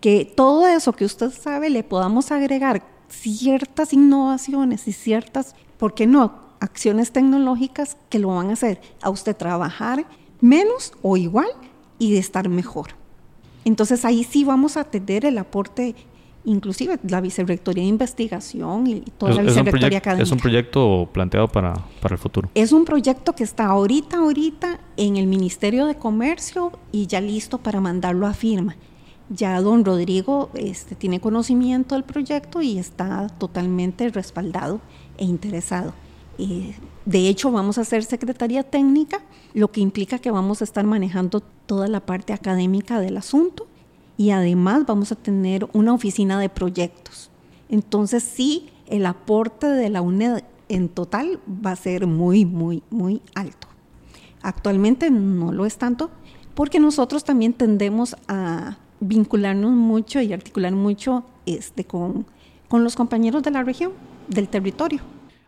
Que 0.00 0.24
todo 0.24 0.68
eso 0.68 0.92
que 0.92 1.04
usted 1.04 1.32
sabe 1.32 1.70
le 1.70 1.82
podamos 1.82 2.30
agregar 2.30 2.84
ciertas 3.08 3.92
innovaciones 3.92 4.86
y 4.86 4.92
ciertas, 4.92 5.56
¿por 5.76 5.94
qué 5.94 6.06
no? 6.06 6.40
Acciones 6.60 7.10
tecnológicas 7.10 7.96
que 8.08 8.20
lo 8.20 8.28
van 8.28 8.50
a 8.50 8.52
hacer 8.52 8.80
a 9.02 9.10
usted 9.10 9.36
trabajar 9.36 10.06
menos 10.40 10.92
o 11.02 11.16
igual 11.16 11.48
y 11.98 12.12
de 12.12 12.20
estar 12.20 12.48
mejor. 12.48 12.90
Entonces 13.64 14.04
ahí 14.04 14.24
sí 14.24 14.44
vamos 14.44 14.76
a 14.76 14.84
tener 14.84 15.24
el 15.24 15.38
aporte 15.38 15.94
inclusive 16.44 16.98
la 17.08 17.20
Vicerrectoría 17.20 17.82
de 17.82 17.88
Investigación 17.88 18.86
y 18.86 19.00
toda 19.16 19.34
la 19.34 19.42
Vicerrectoría 19.42 19.98
Académica. 19.98 20.22
Es 20.22 20.32
un 20.32 20.38
proyecto 20.38 21.08
planteado 21.12 21.48
para, 21.48 21.74
para 22.00 22.14
el 22.14 22.18
futuro. 22.18 22.50
Es 22.54 22.72
un 22.72 22.84
proyecto 22.84 23.34
que 23.34 23.44
está 23.44 23.66
ahorita, 23.66 24.18
ahorita 24.18 24.80
en 24.96 25.16
el 25.16 25.26
Ministerio 25.26 25.86
de 25.86 25.96
Comercio 25.96 26.72
y 26.90 27.06
ya 27.06 27.20
listo 27.20 27.58
para 27.58 27.80
mandarlo 27.80 28.26
a 28.26 28.34
firma. 28.34 28.76
Ya 29.28 29.60
don 29.60 29.84
Rodrigo 29.84 30.50
este, 30.54 30.94
tiene 30.94 31.20
conocimiento 31.20 31.94
del 31.94 32.04
proyecto 32.04 32.60
y 32.60 32.78
está 32.78 33.28
totalmente 33.28 34.08
respaldado 34.10 34.80
e 35.16 35.24
interesado. 35.24 35.94
Eh, 36.38 36.74
de 37.04 37.28
hecho, 37.28 37.50
vamos 37.50 37.78
a 37.78 37.82
hacer 37.82 38.04
Secretaría 38.04 38.62
Técnica, 38.62 39.20
lo 39.54 39.70
que 39.70 39.80
implica 39.80 40.18
que 40.18 40.30
vamos 40.30 40.60
a 40.60 40.64
estar 40.64 40.84
manejando 40.84 41.40
toda 41.66 41.88
la 41.88 42.00
parte 42.00 42.32
académica 42.32 43.00
del 43.00 43.16
asunto 43.16 43.66
y 44.22 44.30
además 44.30 44.86
vamos 44.86 45.10
a 45.10 45.16
tener 45.16 45.66
una 45.72 45.92
oficina 45.92 46.38
de 46.38 46.48
proyectos. 46.48 47.28
Entonces 47.68 48.22
sí, 48.22 48.68
el 48.86 49.04
aporte 49.04 49.66
de 49.66 49.88
la 49.90 50.00
UNED 50.00 50.44
en 50.68 50.88
total 50.88 51.40
va 51.48 51.72
a 51.72 51.76
ser 51.76 52.06
muy, 52.06 52.44
muy, 52.44 52.84
muy 52.88 53.20
alto. 53.34 53.66
Actualmente 54.40 55.10
no 55.10 55.50
lo 55.50 55.66
es 55.66 55.76
tanto 55.76 56.08
porque 56.54 56.78
nosotros 56.78 57.24
también 57.24 57.52
tendemos 57.52 58.14
a 58.28 58.76
vincularnos 59.00 59.72
mucho 59.72 60.20
y 60.20 60.32
articular 60.32 60.70
mucho 60.70 61.24
este, 61.44 61.82
con, 61.82 62.24
con 62.68 62.84
los 62.84 62.94
compañeros 62.94 63.42
de 63.42 63.50
la 63.50 63.64
región, 63.64 63.90
del 64.28 64.48
territorio. 64.48 65.00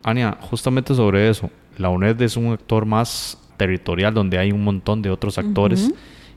Ania, 0.03 0.37
justamente 0.41 0.93
sobre 0.93 1.29
eso, 1.29 1.49
la 1.77 1.87
UNED 1.87 2.21
es 2.21 2.35
un 2.35 2.47
actor 2.51 2.85
más 2.85 3.37
territorial 3.55 4.13
donde 4.13 4.37
hay 4.37 4.51
un 4.51 4.65
montón 4.65 5.01
de 5.01 5.11
otros 5.11 5.37
actores 5.37 5.93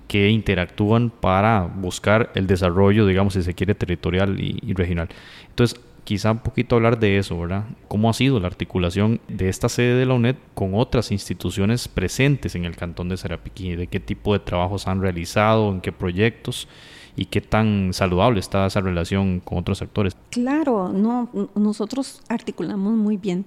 que 0.09 0.31
interactúan 0.31 1.11
para 1.11 1.63
buscar 1.63 2.33
el 2.35 2.47
desarrollo, 2.47 3.07
digamos, 3.07 3.35
si 3.35 3.43
se 3.43 3.55
quiere, 3.55 3.75
territorial 3.75 4.41
y, 4.41 4.73
regional. 4.73 5.09
Entonces, 5.51 5.79
quizá 6.05 6.33
un 6.33 6.39
poquito 6.39 6.77
hablar 6.77 6.99
de 6.99 7.19
eso, 7.19 7.39
¿verdad? 7.39 7.67
¿Cómo 7.89 8.09
ha 8.09 8.15
sido 8.15 8.41
la 8.41 8.47
articulación 8.47 9.21
de 9.29 9.51
esta 9.51 9.69
sede 9.69 9.95
de 9.95 10.07
la 10.07 10.15
UNED 10.15 10.37
con 10.55 10.75
otras 10.75 11.13
instituciones 11.13 11.87
presentes 11.89 12.55
en 12.55 12.65
el 12.65 12.75
cantón 12.75 13.11
de 13.11 13.19
Sarapiquí? 13.19 13.77
¿De 13.77 13.87
qué 13.87 14.01
tipo 14.01 14.33
de 14.33 14.39
trabajos 14.39 14.89
han 14.89 15.03
realizado? 15.03 15.71
¿En 15.71 15.83
qué 15.83 15.93
proyectos? 15.93 16.69
¿Y 17.15 17.27
qué 17.27 17.43
tan 17.43 17.93
saludable 17.93 18.41
está 18.41 18.67
esa 18.67 18.81
relación 18.81 19.41
con 19.41 19.59
otros 19.59 19.83
actores? 19.83 20.17
Claro, 20.31 20.89
no, 20.89 21.29
nosotros 21.55 22.23
articulamos 22.29 22.95
muy 22.95 23.19
bien. 23.19 23.45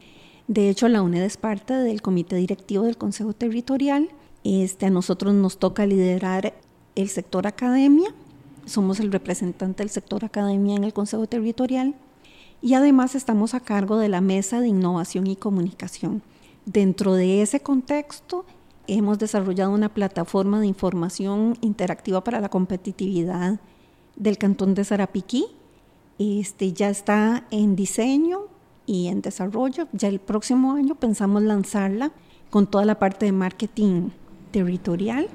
De 0.47 0.69
hecho, 0.69 0.87
la 0.89 1.01
UNED 1.01 1.23
es 1.23 1.37
parte 1.37 1.73
del 1.73 2.03
comité 2.03 2.35
directivo 2.35 2.83
del 2.83 2.97
Consejo 2.97 3.33
Territorial 3.33 4.09
este, 4.43 4.87
a 4.87 4.89
nosotros 4.89 5.33
nos 5.33 5.57
toca 5.57 5.85
liderar 5.85 6.53
el 6.95 7.09
sector 7.09 7.47
academia, 7.47 8.13
somos 8.65 8.99
el 8.99 9.11
representante 9.11 9.83
del 9.83 9.89
sector 9.89 10.25
academia 10.25 10.75
en 10.75 10.83
el 10.83 10.93
Consejo 10.93 11.27
Territorial 11.27 11.95
y 12.61 12.75
además 12.75 13.15
estamos 13.15 13.53
a 13.53 13.59
cargo 13.59 13.97
de 13.97 14.09
la 14.09 14.21
Mesa 14.21 14.61
de 14.61 14.67
Innovación 14.67 15.27
y 15.27 15.35
Comunicación. 15.35 16.21
Dentro 16.65 17.13
de 17.15 17.41
ese 17.41 17.59
contexto, 17.59 18.45
hemos 18.87 19.17
desarrollado 19.17 19.71
una 19.71 19.89
plataforma 19.89 20.59
de 20.59 20.67
información 20.67 21.57
interactiva 21.61 22.23
para 22.23 22.39
la 22.39 22.49
competitividad 22.49 23.59
del 24.15 24.37
Cantón 24.37 24.75
de 24.75 24.83
Sarapiquí. 24.83 25.45
Este, 26.19 26.71
ya 26.73 26.89
está 26.89 27.45
en 27.49 27.75
diseño 27.75 28.41
y 28.85 29.07
en 29.07 29.21
desarrollo. 29.21 29.87
Ya 29.91 30.07
el 30.07 30.19
próximo 30.19 30.73
año 30.73 30.95
pensamos 30.95 31.41
lanzarla 31.41 32.11
con 32.51 32.67
toda 32.67 32.85
la 32.85 32.99
parte 32.99 33.25
de 33.25 33.31
marketing 33.31 34.09
territorial. 34.51 35.27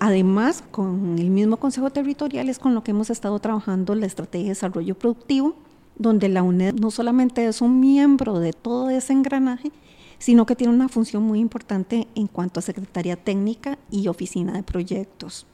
Además, 0.00 0.62
con 0.70 1.18
el 1.18 1.30
mismo 1.30 1.56
Consejo 1.56 1.90
Territorial 1.90 2.48
es 2.48 2.58
con 2.58 2.74
lo 2.74 2.84
que 2.84 2.92
hemos 2.92 3.10
estado 3.10 3.38
trabajando 3.40 3.94
la 3.94 4.06
Estrategia 4.06 4.44
de 4.44 4.50
Desarrollo 4.50 4.96
Productivo, 4.96 5.56
donde 5.96 6.28
la 6.28 6.42
UNED 6.42 6.74
no 6.74 6.90
solamente 6.90 7.44
es 7.44 7.60
un 7.60 7.80
miembro 7.80 8.38
de 8.38 8.52
todo 8.52 8.90
ese 8.90 9.12
engranaje, 9.12 9.72
sino 10.18 10.46
que 10.46 10.54
tiene 10.54 10.72
una 10.72 10.88
función 10.88 11.24
muy 11.24 11.40
importante 11.40 12.06
en 12.14 12.28
cuanto 12.28 12.60
a 12.60 12.62
Secretaría 12.62 13.16
Técnica 13.16 13.78
y 13.90 14.08
Oficina 14.08 14.52
de 14.52 14.62
Proyectos. 14.62 15.46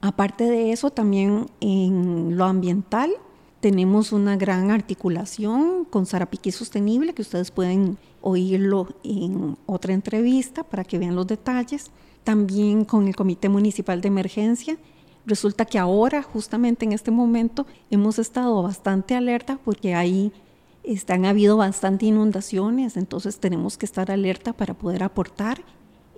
Aparte 0.00 0.44
de 0.44 0.72
eso, 0.72 0.90
también 0.90 1.46
en 1.60 2.36
lo 2.36 2.44
ambiental 2.44 3.10
tenemos 3.60 4.10
una 4.10 4.36
gran 4.36 4.72
articulación 4.72 5.84
con 5.84 6.06
Sarapiquí 6.06 6.50
Sostenible, 6.50 7.14
que 7.14 7.22
ustedes 7.22 7.52
pueden 7.52 7.96
oírlo 8.20 8.88
en 9.04 9.56
otra 9.66 9.94
entrevista 9.94 10.64
para 10.64 10.82
que 10.82 10.98
vean 10.98 11.14
los 11.14 11.28
detalles 11.28 11.92
también 12.24 12.84
con 12.84 13.08
el 13.08 13.16
Comité 13.16 13.48
Municipal 13.48 14.00
de 14.00 14.08
Emergencia. 14.08 14.76
Resulta 15.26 15.64
que 15.64 15.78
ahora, 15.78 16.22
justamente 16.22 16.84
en 16.84 16.92
este 16.92 17.10
momento, 17.10 17.66
hemos 17.90 18.18
estado 18.18 18.62
bastante 18.62 19.14
alerta 19.14 19.58
porque 19.64 19.94
ahí 19.94 20.32
están, 20.82 21.24
ha 21.24 21.30
habido 21.30 21.56
bastante 21.56 22.06
inundaciones, 22.06 22.96
entonces 22.96 23.38
tenemos 23.38 23.76
que 23.76 23.86
estar 23.86 24.10
alerta 24.10 24.52
para 24.52 24.74
poder 24.74 25.02
aportar 25.02 25.62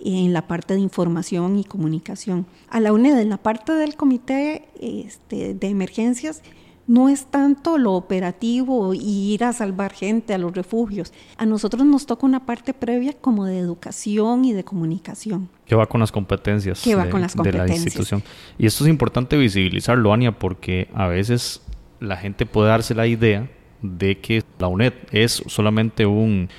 en 0.03 0.33
la 0.33 0.47
parte 0.47 0.73
de 0.73 0.79
información 0.79 1.57
y 1.57 1.63
comunicación. 1.63 2.45
A 2.69 2.79
la 2.79 2.91
UNED, 2.91 3.19
en 3.19 3.29
la 3.29 3.37
parte 3.37 3.73
del 3.73 3.95
Comité 3.95 4.67
este, 4.79 5.53
de 5.53 5.67
Emergencias, 5.67 6.41
no 6.87 7.09
es 7.09 7.25
tanto 7.25 7.77
lo 7.77 7.93
operativo 7.93 8.93
y 8.93 9.33
ir 9.33 9.43
a 9.43 9.53
salvar 9.53 9.91
gente 9.93 10.33
a 10.33 10.37
los 10.37 10.53
refugios. 10.53 11.13
A 11.37 11.45
nosotros 11.45 11.85
nos 11.85 12.05
toca 12.05 12.25
una 12.25 12.45
parte 12.45 12.73
previa 12.73 13.13
como 13.13 13.45
de 13.45 13.57
educación 13.57 14.45
y 14.45 14.53
de 14.53 14.63
comunicación. 14.63 15.49
Que 15.65 15.75
va 15.75 15.87
con 15.87 15.99
las 15.99 16.11
competencias, 16.11 16.83
de, 16.83 17.51
la 17.53 17.67
institución. 17.67 18.21
Y 18.57 18.67
esto 18.67 18.83
es 18.83 18.89
importante 18.89 19.35
visibilizarlo, 19.35 20.13
Ania, 20.13 20.37
porque 20.37 20.89
a 20.93 21.07
veces 21.07 21.61
la 21.99 22.17
gente 22.17 22.45
puede 22.45 22.69
darse 22.69 22.93
la 22.93 23.07
idea 23.07 23.49
de 23.81 24.19
que 24.19 24.43
la 24.59 24.67
UNED 24.67 24.93
es 25.11 25.43
solamente 25.47 26.05
un, 26.05 26.49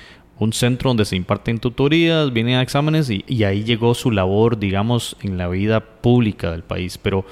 centro 0.51 0.89
donde 0.89 1.05
se 1.05 1.15
imparten 1.15 1.59
tutorías, 1.59 2.33
vienen 2.33 2.55
a 2.55 2.61
exámenes 2.61 3.09
y, 3.09 3.23
y 3.27 3.43
ahí 3.43 3.63
llegó 3.63 3.93
su 3.93 4.11
labor, 4.11 4.59
digamos, 4.59 5.15
en 5.21 5.37
la 5.37 5.47
vida 5.47 5.79
pública 6.01 6.51
del 6.51 6.63
país. 6.63 6.97
Pero 6.97 7.25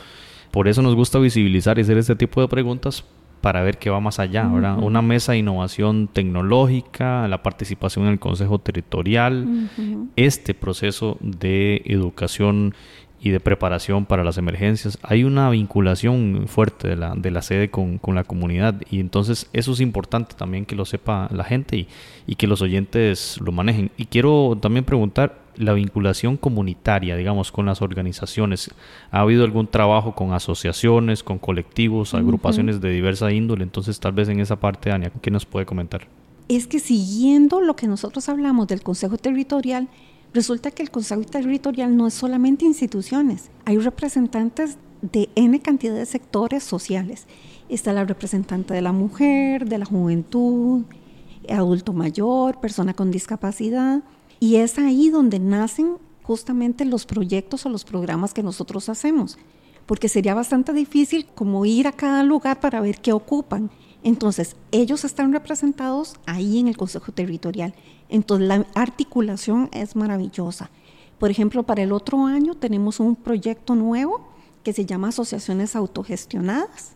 por 0.56 0.70
eso 0.70 0.82
nos 0.82 0.96
gusta 0.96 1.20
visibilizar 1.20 1.78
y 1.78 1.82
hacer 1.82 1.98
este 1.98 2.16
tipo 2.16 2.40
de 2.40 2.48
preguntas 2.48 3.04
para 3.42 3.62
ver 3.62 3.78
qué 3.78 3.90
va 3.90 4.00
más 4.00 4.20
allá, 4.20 4.48
¿verdad? 4.48 4.80
Una 4.80 5.02
mesa 5.02 5.34
de 5.34 5.40
innovación 5.40 6.08
tecnológica, 6.08 7.28
la 7.28 7.44
participación 7.44 8.06
en 8.06 8.14
el 8.14 8.20
Consejo 8.20 8.58
Territorial, 8.60 9.70
este 10.16 10.54
proceso 10.54 11.18
de 11.20 11.82
educación 11.84 12.74
y 13.20 13.32
de 13.32 13.42
preparación 13.42 14.06
para 14.06 14.24
las 14.24 14.38
emergencias. 14.38 14.98
Hay 15.04 15.26
una 15.26 15.50
vinculación 15.50 16.46
fuerte 16.48 16.88
de 16.88 16.96
la, 16.96 17.16
de 17.16 17.32
la 17.32 17.42
sede 17.42 17.70
con, 17.70 17.98
con, 17.98 18.16
la 18.16 18.24
comunidad 18.24 18.82
y 18.90 19.02
entonces 19.02 19.50
eso 19.52 19.74
es 19.74 19.82
importante 19.82 20.36
también 20.38 20.66
que 20.66 20.78
lo 20.78 20.86
sepa 20.86 21.28
la 21.34 21.44
gente 21.44 21.76
y, 21.76 21.88
y 22.28 22.36
que 22.36 22.48
los 22.48 22.62
oyentes 22.62 23.42
lo 23.42 23.52
manejen. 23.52 23.92
Y 23.98 24.06
quiero 24.06 24.58
también 24.62 24.86
preguntar, 24.86 25.45
la 25.58 25.74
vinculación 25.74 26.38
comunitaria, 26.38 27.16
digamos, 27.16 27.52
con 27.52 27.66
las 27.66 27.82
organizaciones. 27.82 28.72
¿Ha 29.12 29.22
habido 29.22 29.44
algún 29.44 29.68
trabajo 29.68 30.16
con 30.16 30.34
asociaciones, 30.34 31.24
con 31.24 31.38
colectivos, 31.38 32.14
agrupaciones 32.14 32.82
de 32.82 32.90
diversa 32.90 33.32
índole? 33.32 33.64
Entonces, 33.64 34.00
tal 34.00 34.14
vez 34.14 34.30
en 34.30 34.40
esa 34.40 34.58
parte, 34.58 34.92
Ania, 34.92 35.12
¿qué 35.22 35.32
nos 35.32 35.46
puede 35.46 35.66
comentar? 35.66 36.08
Es 36.48 36.68
que 36.68 36.80
siguiendo 36.80 37.62
lo 37.62 37.76
que 37.76 37.88
nosotros 37.88 38.30
hablamos 38.30 38.68
del 38.68 38.84
Consejo 38.84 39.18
Territorial, 39.18 39.88
resulta 40.34 40.72
que 40.72 40.84
el 40.84 40.92
Consejo 40.92 41.24
Territorial 41.24 41.96
no 41.98 42.08
es 42.08 42.14
solamente 42.14 42.66
instituciones, 42.66 43.50
hay 43.66 43.78
representantes 43.78 44.78
de 45.02 45.30
N 45.36 45.60
cantidad 45.62 45.96
de 45.96 46.06
sectores 46.06 46.64
sociales. 46.64 47.28
Está 47.70 47.94
la 47.94 48.06
representante 48.06 48.74
de 48.74 48.82
la 48.82 48.92
mujer, 48.92 49.68
de 49.68 49.78
la 49.78 49.86
juventud, 49.86 50.84
adulto 51.50 51.94
mayor, 51.94 52.60
persona 52.60 52.94
con 52.94 53.12
discapacidad. 53.12 54.04
Y 54.40 54.58
es 54.58 54.78
ahí 54.78 55.10
donde 55.10 55.40
nacen 55.40 55.98
justamente 56.24 56.86
los 56.86 57.06
proyectos 57.06 57.66
o 57.66 57.70
los 57.70 57.86
programas 57.86 58.34
que 58.34 58.44
nosotros 58.44 58.90
hacemos, 58.90 59.38
porque 59.86 60.10
sería 60.10 60.34
bastante 60.34 60.74
difícil 60.74 61.28
como 61.36 61.66
ir 61.66 61.88
a 61.88 61.92
cada 61.92 62.24
lugar 62.24 62.60
para 62.60 62.82
ver 62.82 63.00
qué 63.00 63.14
ocupan. 63.14 63.70
Entonces, 64.04 64.56
ellos 64.72 65.04
están 65.04 65.32
representados 65.34 66.16
ahí 66.26 66.60
en 66.60 66.68
el 66.68 66.78
Consejo 66.78 67.12
Territorial. 67.12 67.74
Entonces, 68.10 68.48
la 68.48 68.66
articulación 68.76 69.70
es 69.72 69.96
maravillosa. 69.96 70.70
Por 71.20 71.32
ejemplo, 71.32 71.64
para 71.64 71.84
el 71.84 71.92
otro 71.92 72.26
año 72.26 72.56
tenemos 72.56 73.00
un 73.00 73.16
proyecto 73.16 73.76
nuevo 73.76 74.28
que 74.64 74.74
se 74.74 74.86
llama 74.86 75.10
Asociaciones 75.10 75.76
Autogestionadas. 75.76 76.94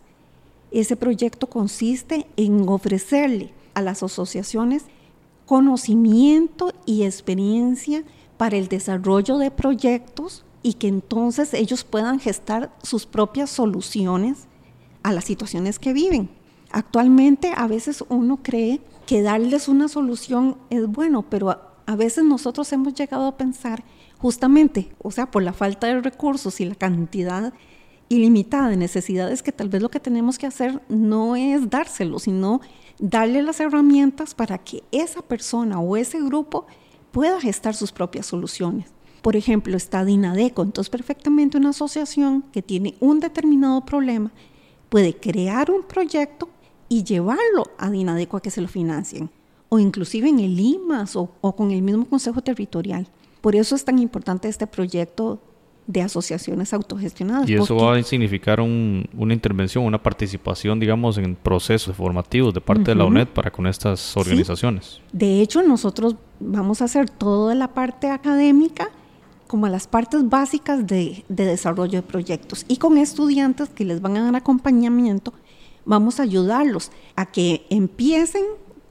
Ese 0.70 0.96
proyecto 0.96 1.48
consiste 1.48 2.26
en 2.36 2.68
ofrecerle 2.68 3.52
a 3.74 3.82
las 3.82 4.02
asociaciones 4.02 4.84
conocimiento 5.50 6.72
y 6.86 7.02
experiencia 7.02 8.04
para 8.36 8.56
el 8.56 8.68
desarrollo 8.68 9.36
de 9.36 9.50
proyectos 9.50 10.44
y 10.62 10.74
que 10.74 10.86
entonces 10.86 11.54
ellos 11.54 11.82
puedan 11.82 12.20
gestar 12.20 12.72
sus 12.84 13.04
propias 13.04 13.50
soluciones 13.50 14.46
a 15.02 15.12
las 15.12 15.24
situaciones 15.24 15.80
que 15.80 15.92
viven. 15.92 16.30
Actualmente 16.70 17.52
a 17.56 17.66
veces 17.66 18.04
uno 18.10 18.38
cree 18.44 18.80
que 19.08 19.22
darles 19.22 19.66
una 19.66 19.88
solución 19.88 20.56
es 20.70 20.86
bueno, 20.86 21.22
pero 21.28 21.50
a, 21.84 21.96
veces 21.96 22.22
nosotros 22.22 22.72
hemos 22.72 22.94
llegado 22.94 23.26
a 23.26 23.36
pensar 23.36 23.82
justamente, 24.18 24.92
o 25.02 25.10
sea, 25.10 25.32
por 25.32 25.42
la 25.42 25.52
falta 25.52 25.88
de 25.88 26.00
recursos 26.00 26.60
y 26.60 26.64
la 26.64 26.76
cantidad 26.76 27.52
ilimitada 28.08 28.68
de 28.68 28.76
necesidades 28.76 29.42
que 29.42 29.50
tal 29.50 29.68
vez 29.68 29.82
lo 29.82 29.88
que 29.88 29.98
tenemos 29.98 30.38
que 30.38 30.46
hacer 30.46 30.80
no 30.88 31.34
es 31.34 31.68
dárselo, 31.68 32.20
sino 32.20 32.60
darle 33.00 33.42
las 33.42 33.60
herramientas 33.60 34.34
para 34.34 34.58
que 34.58 34.84
esa 34.92 35.22
persona 35.22 35.80
o 35.80 35.96
ese 35.96 36.20
grupo 36.20 36.66
pueda 37.10 37.40
gestar 37.40 37.74
sus 37.74 37.92
propias 37.92 38.26
soluciones. 38.26 38.86
Por 39.22 39.36
ejemplo, 39.36 39.76
está 39.76 40.04
Dinadeco, 40.04 40.62
entonces 40.62 40.90
perfectamente 40.90 41.58
una 41.58 41.70
asociación 41.70 42.42
que 42.52 42.62
tiene 42.62 42.94
un 43.00 43.20
determinado 43.20 43.84
problema 43.84 44.30
puede 44.88 45.14
crear 45.14 45.70
un 45.70 45.82
proyecto 45.82 46.48
y 46.88 47.04
llevarlo 47.04 47.70
a 47.78 47.90
Dinadeco 47.90 48.36
a 48.36 48.42
que 48.42 48.50
se 48.50 48.60
lo 48.60 48.68
financien, 48.68 49.30
o 49.68 49.78
inclusive 49.78 50.28
en 50.28 50.40
el 50.40 50.58
IMAS 50.58 51.16
o, 51.16 51.30
o 51.40 51.54
con 51.54 51.70
el 51.70 51.82
mismo 51.82 52.06
Consejo 52.06 52.42
Territorial. 52.42 53.06
Por 53.40 53.56
eso 53.56 53.74
es 53.74 53.84
tan 53.84 53.98
importante 53.98 54.48
este 54.48 54.66
proyecto 54.66 55.40
de 55.90 56.02
asociaciones 56.02 56.72
autogestionadas. 56.72 57.48
Y 57.48 57.54
eso 57.54 57.74
va 57.74 57.96
a 57.96 58.02
significar 58.02 58.60
una 58.60 59.34
intervención, 59.34 59.84
una 59.84 60.00
participación, 60.00 60.78
digamos, 60.78 61.18
en 61.18 61.34
procesos 61.34 61.96
formativos 61.96 62.54
de 62.54 62.60
parte 62.60 62.92
de 62.92 62.94
la 62.94 63.04
UNED 63.04 63.26
para 63.26 63.50
con 63.50 63.66
estas 63.66 64.16
organizaciones. 64.16 65.00
De 65.12 65.40
hecho, 65.40 65.62
nosotros 65.62 66.14
vamos 66.38 66.80
a 66.80 66.84
hacer 66.84 67.10
toda 67.10 67.54
la 67.56 67.68
parte 67.68 68.08
académica 68.08 68.88
como 69.48 69.66
las 69.66 69.88
partes 69.88 70.28
básicas 70.28 70.86
de, 70.86 71.24
de 71.28 71.44
desarrollo 71.44 72.02
de 72.02 72.02
proyectos. 72.02 72.64
Y 72.68 72.76
con 72.76 72.96
estudiantes 72.96 73.68
que 73.68 73.84
les 73.84 74.00
van 74.00 74.16
a 74.16 74.22
dar 74.22 74.36
acompañamiento, 74.36 75.32
vamos 75.84 76.20
a 76.20 76.22
ayudarlos 76.22 76.92
a 77.16 77.26
que 77.26 77.66
empiecen 77.68 78.44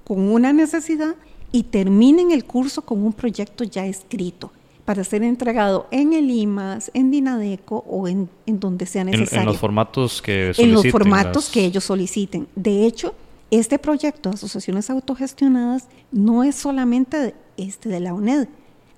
con 0.04 0.20
una 0.20 0.52
necesidad 0.52 1.16
y 1.54 1.64
terminen 1.64 2.32
el 2.32 2.44
curso 2.44 2.82
con 2.82 3.02
un 3.06 3.14
proyecto 3.14 3.64
ya 3.64 3.86
escrito 3.86 4.52
para 4.90 5.04
ser 5.04 5.22
entregado 5.22 5.86
en 5.92 6.14
el 6.14 6.32
IMAS, 6.32 6.90
en 6.96 7.12
Dinadeco 7.12 7.86
o 7.88 8.08
en, 8.08 8.28
en 8.48 8.60
donde 8.60 8.88
sea 8.88 9.04
necesario. 9.04 9.42
En, 9.42 9.46
los 9.46 9.58
formatos 9.60 10.20
que 10.20 10.52
soliciten. 10.52 10.66
En 10.66 10.74
los 10.74 10.92
formatos 10.92 11.50
que 11.50 11.64
ellos 11.64 11.84
soliciten. 11.84 12.48
De 12.56 12.88
hecho, 12.88 13.14
este 13.52 13.78
proyecto 13.78 14.30
de 14.30 14.34
asociaciones 14.34 14.90
autogestionadas 14.90 15.88
no 16.12 16.44
es 16.44 16.56
solamente 16.56 17.36
este 17.56 17.88
de 17.88 18.00
la 18.00 18.16
UNED. 18.16 18.48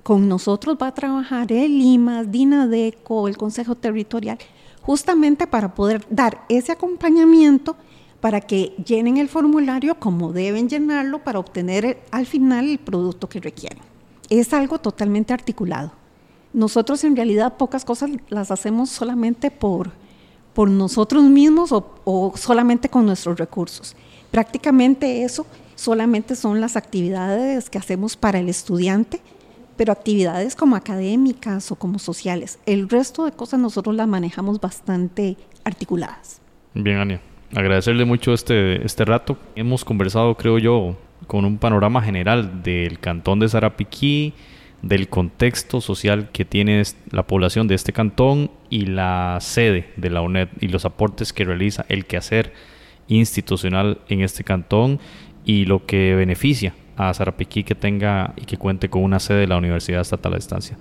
Con 0.01 0.29
nosotros 0.29 0.77
va 0.81 0.87
a 0.87 0.93
trabajar 0.93 1.51
el 1.51 1.81
IMAS, 1.81 2.31
Dinadeco, 2.31 3.27
el 3.27 3.35
Consejo 3.35 3.75
Territorial, 3.75 4.37
justamente 4.81 5.45
para 5.45 5.75
poder 5.75 6.05
dar 6.09 6.45
ese 6.47 6.71
acompañamiento 6.71 7.75
para 8.21 8.39
que 8.39 8.75
llenen 8.85 9.17
el 9.17 9.27
formulario 9.27 9.95
como 9.95 10.31
deben 10.31 10.69
llenarlo 10.69 11.19
para 11.21 11.39
obtener 11.39 12.01
al 12.11 12.25
final 12.25 12.69
el 12.69 12.79
producto 12.79 13.27
que 13.27 13.41
requieren 13.41 13.90
es 14.39 14.53
algo 14.53 14.79
totalmente 14.79 15.33
articulado. 15.33 15.91
Nosotros 16.53 17.03
en 17.03 17.15
realidad 17.15 17.57
pocas 17.57 17.85
cosas 17.85 18.09
las 18.29 18.49
hacemos 18.49 18.89
solamente 18.89 19.51
por, 19.51 19.91
por 20.53 20.69
nosotros 20.69 21.23
mismos 21.23 21.71
o, 21.71 22.33
solamente 22.35 22.89
con 22.89 23.05
nuestros 23.05 23.37
recursos. 23.37 23.95
Prácticamente 24.31 25.23
eso 25.23 25.45
solamente 25.75 26.35
son 26.35 26.61
las 26.61 26.77
actividades 26.77 27.69
que 27.69 27.77
hacemos 27.77 28.15
para 28.15 28.39
el 28.39 28.47
estudiante, 28.47 29.21
pero 29.75 29.91
actividades 29.91 30.55
como 30.55 30.75
académicas 30.75 31.71
o 31.71 31.75
como 31.75 31.99
sociales. 31.99 32.59
El 32.65 32.87
resto 32.87 33.25
de 33.25 33.31
cosas 33.31 33.59
nosotros 33.59 33.95
las 33.95 34.07
manejamos 34.07 34.61
bastante 34.61 35.37
articuladas. 35.63 36.39
Bien, 36.73 36.97
Ania. 36.97 37.21
Agradecerle 37.53 38.05
mucho 38.05 38.33
este, 38.33 38.85
este 38.85 39.03
rato. 39.03 39.37
Hemos 39.55 39.83
conversado, 39.83 40.35
creo 40.35 40.57
yo, 40.57 40.95
con 41.27 41.45
un 41.45 41.57
panorama 41.57 42.01
general 42.01 42.63
del 42.63 42.99
cantón 42.99 43.39
de 43.39 43.49
Sarapiquí, 43.49 44.33
del 44.81 45.09
contexto 45.09 45.79
social 45.79 46.29
que 46.31 46.45
tiene 46.45 46.81
la 47.11 47.27
población 47.27 47.67
de 47.67 47.75
este 47.75 47.93
cantón 47.93 48.51
y 48.69 48.87
la 48.87 49.37
sede 49.39 49.91
de 49.95 50.09
la 50.09 50.21
UNED 50.21 50.49
y 50.59 50.69
los 50.69 50.85
aportes 50.85 51.33
que 51.33 51.45
realiza 51.45 51.85
el 51.87 52.05
quehacer 52.05 52.53
institucional 53.07 53.99
en 54.07 54.21
este 54.21 54.43
cantón 54.43 54.99
y 55.45 55.65
lo 55.65 55.85
que 55.85 56.15
beneficia 56.15 56.73
a 56.97 57.13
Sarapiquí 57.13 57.63
que 57.63 57.75
tenga 57.75 58.33
y 58.37 58.45
que 58.45 58.57
cuente 58.57 58.89
con 58.89 59.03
una 59.03 59.19
sede 59.19 59.41
de 59.41 59.47
la 59.47 59.57
Universidad 59.57 60.01
Estatal 60.01 60.33
a 60.33 60.37
Distancia. 60.37 60.77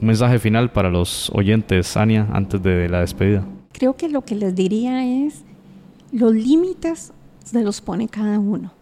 Un 0.00 0.08
mensaje 0.08 0.38
final 0.38 0.72
para 0.72 0.90
los 0.90 1.30
oyentes, 1.30 1.96
Ania, 1.96 2.26
antes 2.32 2.62
de 2.62 2.88
la 2.88 3.00
despedida. 3.00 3.44
Creo 3.72 3.96
que 3.96 4.08
lo 4.08 4.22
que 4.22 4.34
les 4.34 4.54
diría 4.54 5.04
es, 5.04 5.44
los 6.12 6.34
límites 6.34 7.12
se 7.44 7.62
los 7.62 7.80
pone 7.80 8.08
cada 8.08 8.38
uno 8.38 8.72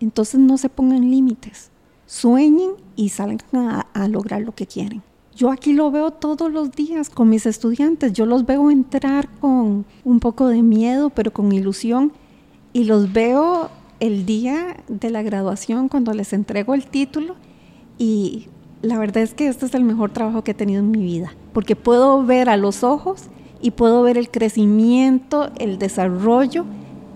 entonces 0.00 0.40
no 0.40 0.58
se 0.58 0.68
pongan 0.68 1.10
límites, 1.10 1.70
sueñen 2.06 2.72
y 2.96 3.10
salgan 3.10 3.84
a, 3.92 4.08
lograr 4.08 4.42
lo 4.42 4.54
que 4.54 4.66
quieren. 4.66 5.02
Yo 5.34 5.50
aquí 5.50 5.72
lo 5.72 5.90
veo 5.90 6.10
todos 6.10 6.50
los 6.52 6.72
días 6.72 7.10
con 7.10 7.28
mis 7.28 7.46
estudiantes, 7.46 8.12
yo 8.12 8.26
los 8.26 8.44
veo 8.44 8.70
entrar 8.70 9.28
con 9.40 9.84
un 10.04 10.20
poco 10.20 10.48
de 10.48 10.62
miedo, 10.62 11.10
pero 11.10 11.32
con 11.32 11.52
ilusión, 11.52 12.12
y 12.72 12.84
los 12.84 13.12
veo 13.12 13.70
el 14.00 14.26
día 14.26 14.76
de 14.88 15.10
la 15.10 15.22
graduación 15.22 15.88
cuando 15.88 16.12
les 16.12 16.32
entrego 16.32 16.74
el 16.74 16.86
título. 16.86 17.36
Y 17.98 18.48
la 18.82 18.98
verdad 18.98 19.22
es 19.22 19.34
que 19.34 19.48
este 19.48 19.66
es 19.66 19.74
el 19.74 19.84
mejor 19.84 20.10
trabajo 20.12 20.42
que 20.42 20.52
he 20.52 20.54
tenido 20.54 20.80
en 20.80 20.90
mi 20.90 21.02
vida, 21.02 21.34
porque 21.52 21.76
puedo 21.76 22.24
ver 22.24 22.48
a 22.48 22.56
los 22.56 22.82
ojos 22.82 23.24
y 23.60 23.72
puedo 23.72 24.02
ver 24.02 24.18
el 24.18 24.30
crecimiento, 24.30 25.50
el 25.58 25.78
desarrollo 25.78 26.64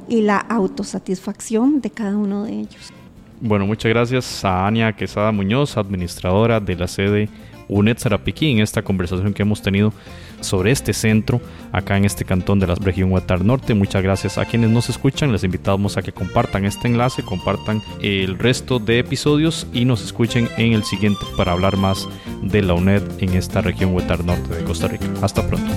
y 0.08 0.22
la 0.22 0.38
autosatisfacción 0.38 1.80
de 1.80 1.90
cada 1.90 2.16
uno 2.16 2.44
de 2.44 2.60
ellos. 2.60 2.92
Bueno, 3.40 3.66
muchas 3.66 3.88
gracias 3.88 4.44
a 4.44 4.66
Ania 4.66 4.92
Quesada 4.92 5.32
Muñoz, 5.32 5.76
administradora 5.76 6.60
de 6.60 6.76
la 6.76 6.86
sede 6.86 7.28
UNED 7.68 7.98
Sarapiquí, 7.98 8.50
en 8.50 8.60
esta 8.60 8.82
conversación 8.82 9.32
que 9.32 9.42
hemos 9.42 9.62
tenido 9.62 9.92
sobre 10.40 10.70
este 10.70 10.92
centro 10.92 11.40
acá 11.72 11.96
en 11.96 12.04
este 12.04 12.24
cantón 12.24 12.58
de 12.58 12.66
la 12.66 12.74
región 12.74 13.10
Huatar 13.10 13.44
Norte. 13.44 13.74
Muchas 13.74 14.02
gracias 14.02 14.38
a 14.38 14.44
quienes 14.44 14.70
nos 14.70 14.88
escuchan. 14.90 15.32
Les 15.32 15.44
invitamos 15.44 15.96
a 15.96 16.02
que 16.02 16.12
compartan 16.12 16.64
este 16.64 16.88
enlace, 16.88 17.22
compartan 17.22 17.82
el 18.00 18.38
resto 18.38 18.78
de 18.78 18.98
episodios 18.98 19.66
y 19.72 19.84
nos 19.84 20.04
escuchen 20.04 20.48
en 20.56 20.72
el 20.72 20.84
siguiente 20.84 21.24
para 21.36 21.52
hablar 21.52 21.76
más 21.76 22.08
de 22.42 22.62
la 22.62 22.74
UNED 22.74 23.02
en 23.18 23.34
esta 23.34 23.60
región 23.60 23.94
Huatar 23.94 24.24
Norte 24.24 24.54
de 24.54 24.64
Costa 24.64 24.88
Rica. 24.88 25.06
Hasta 25.22 25.46
pronto. 25.46 25.72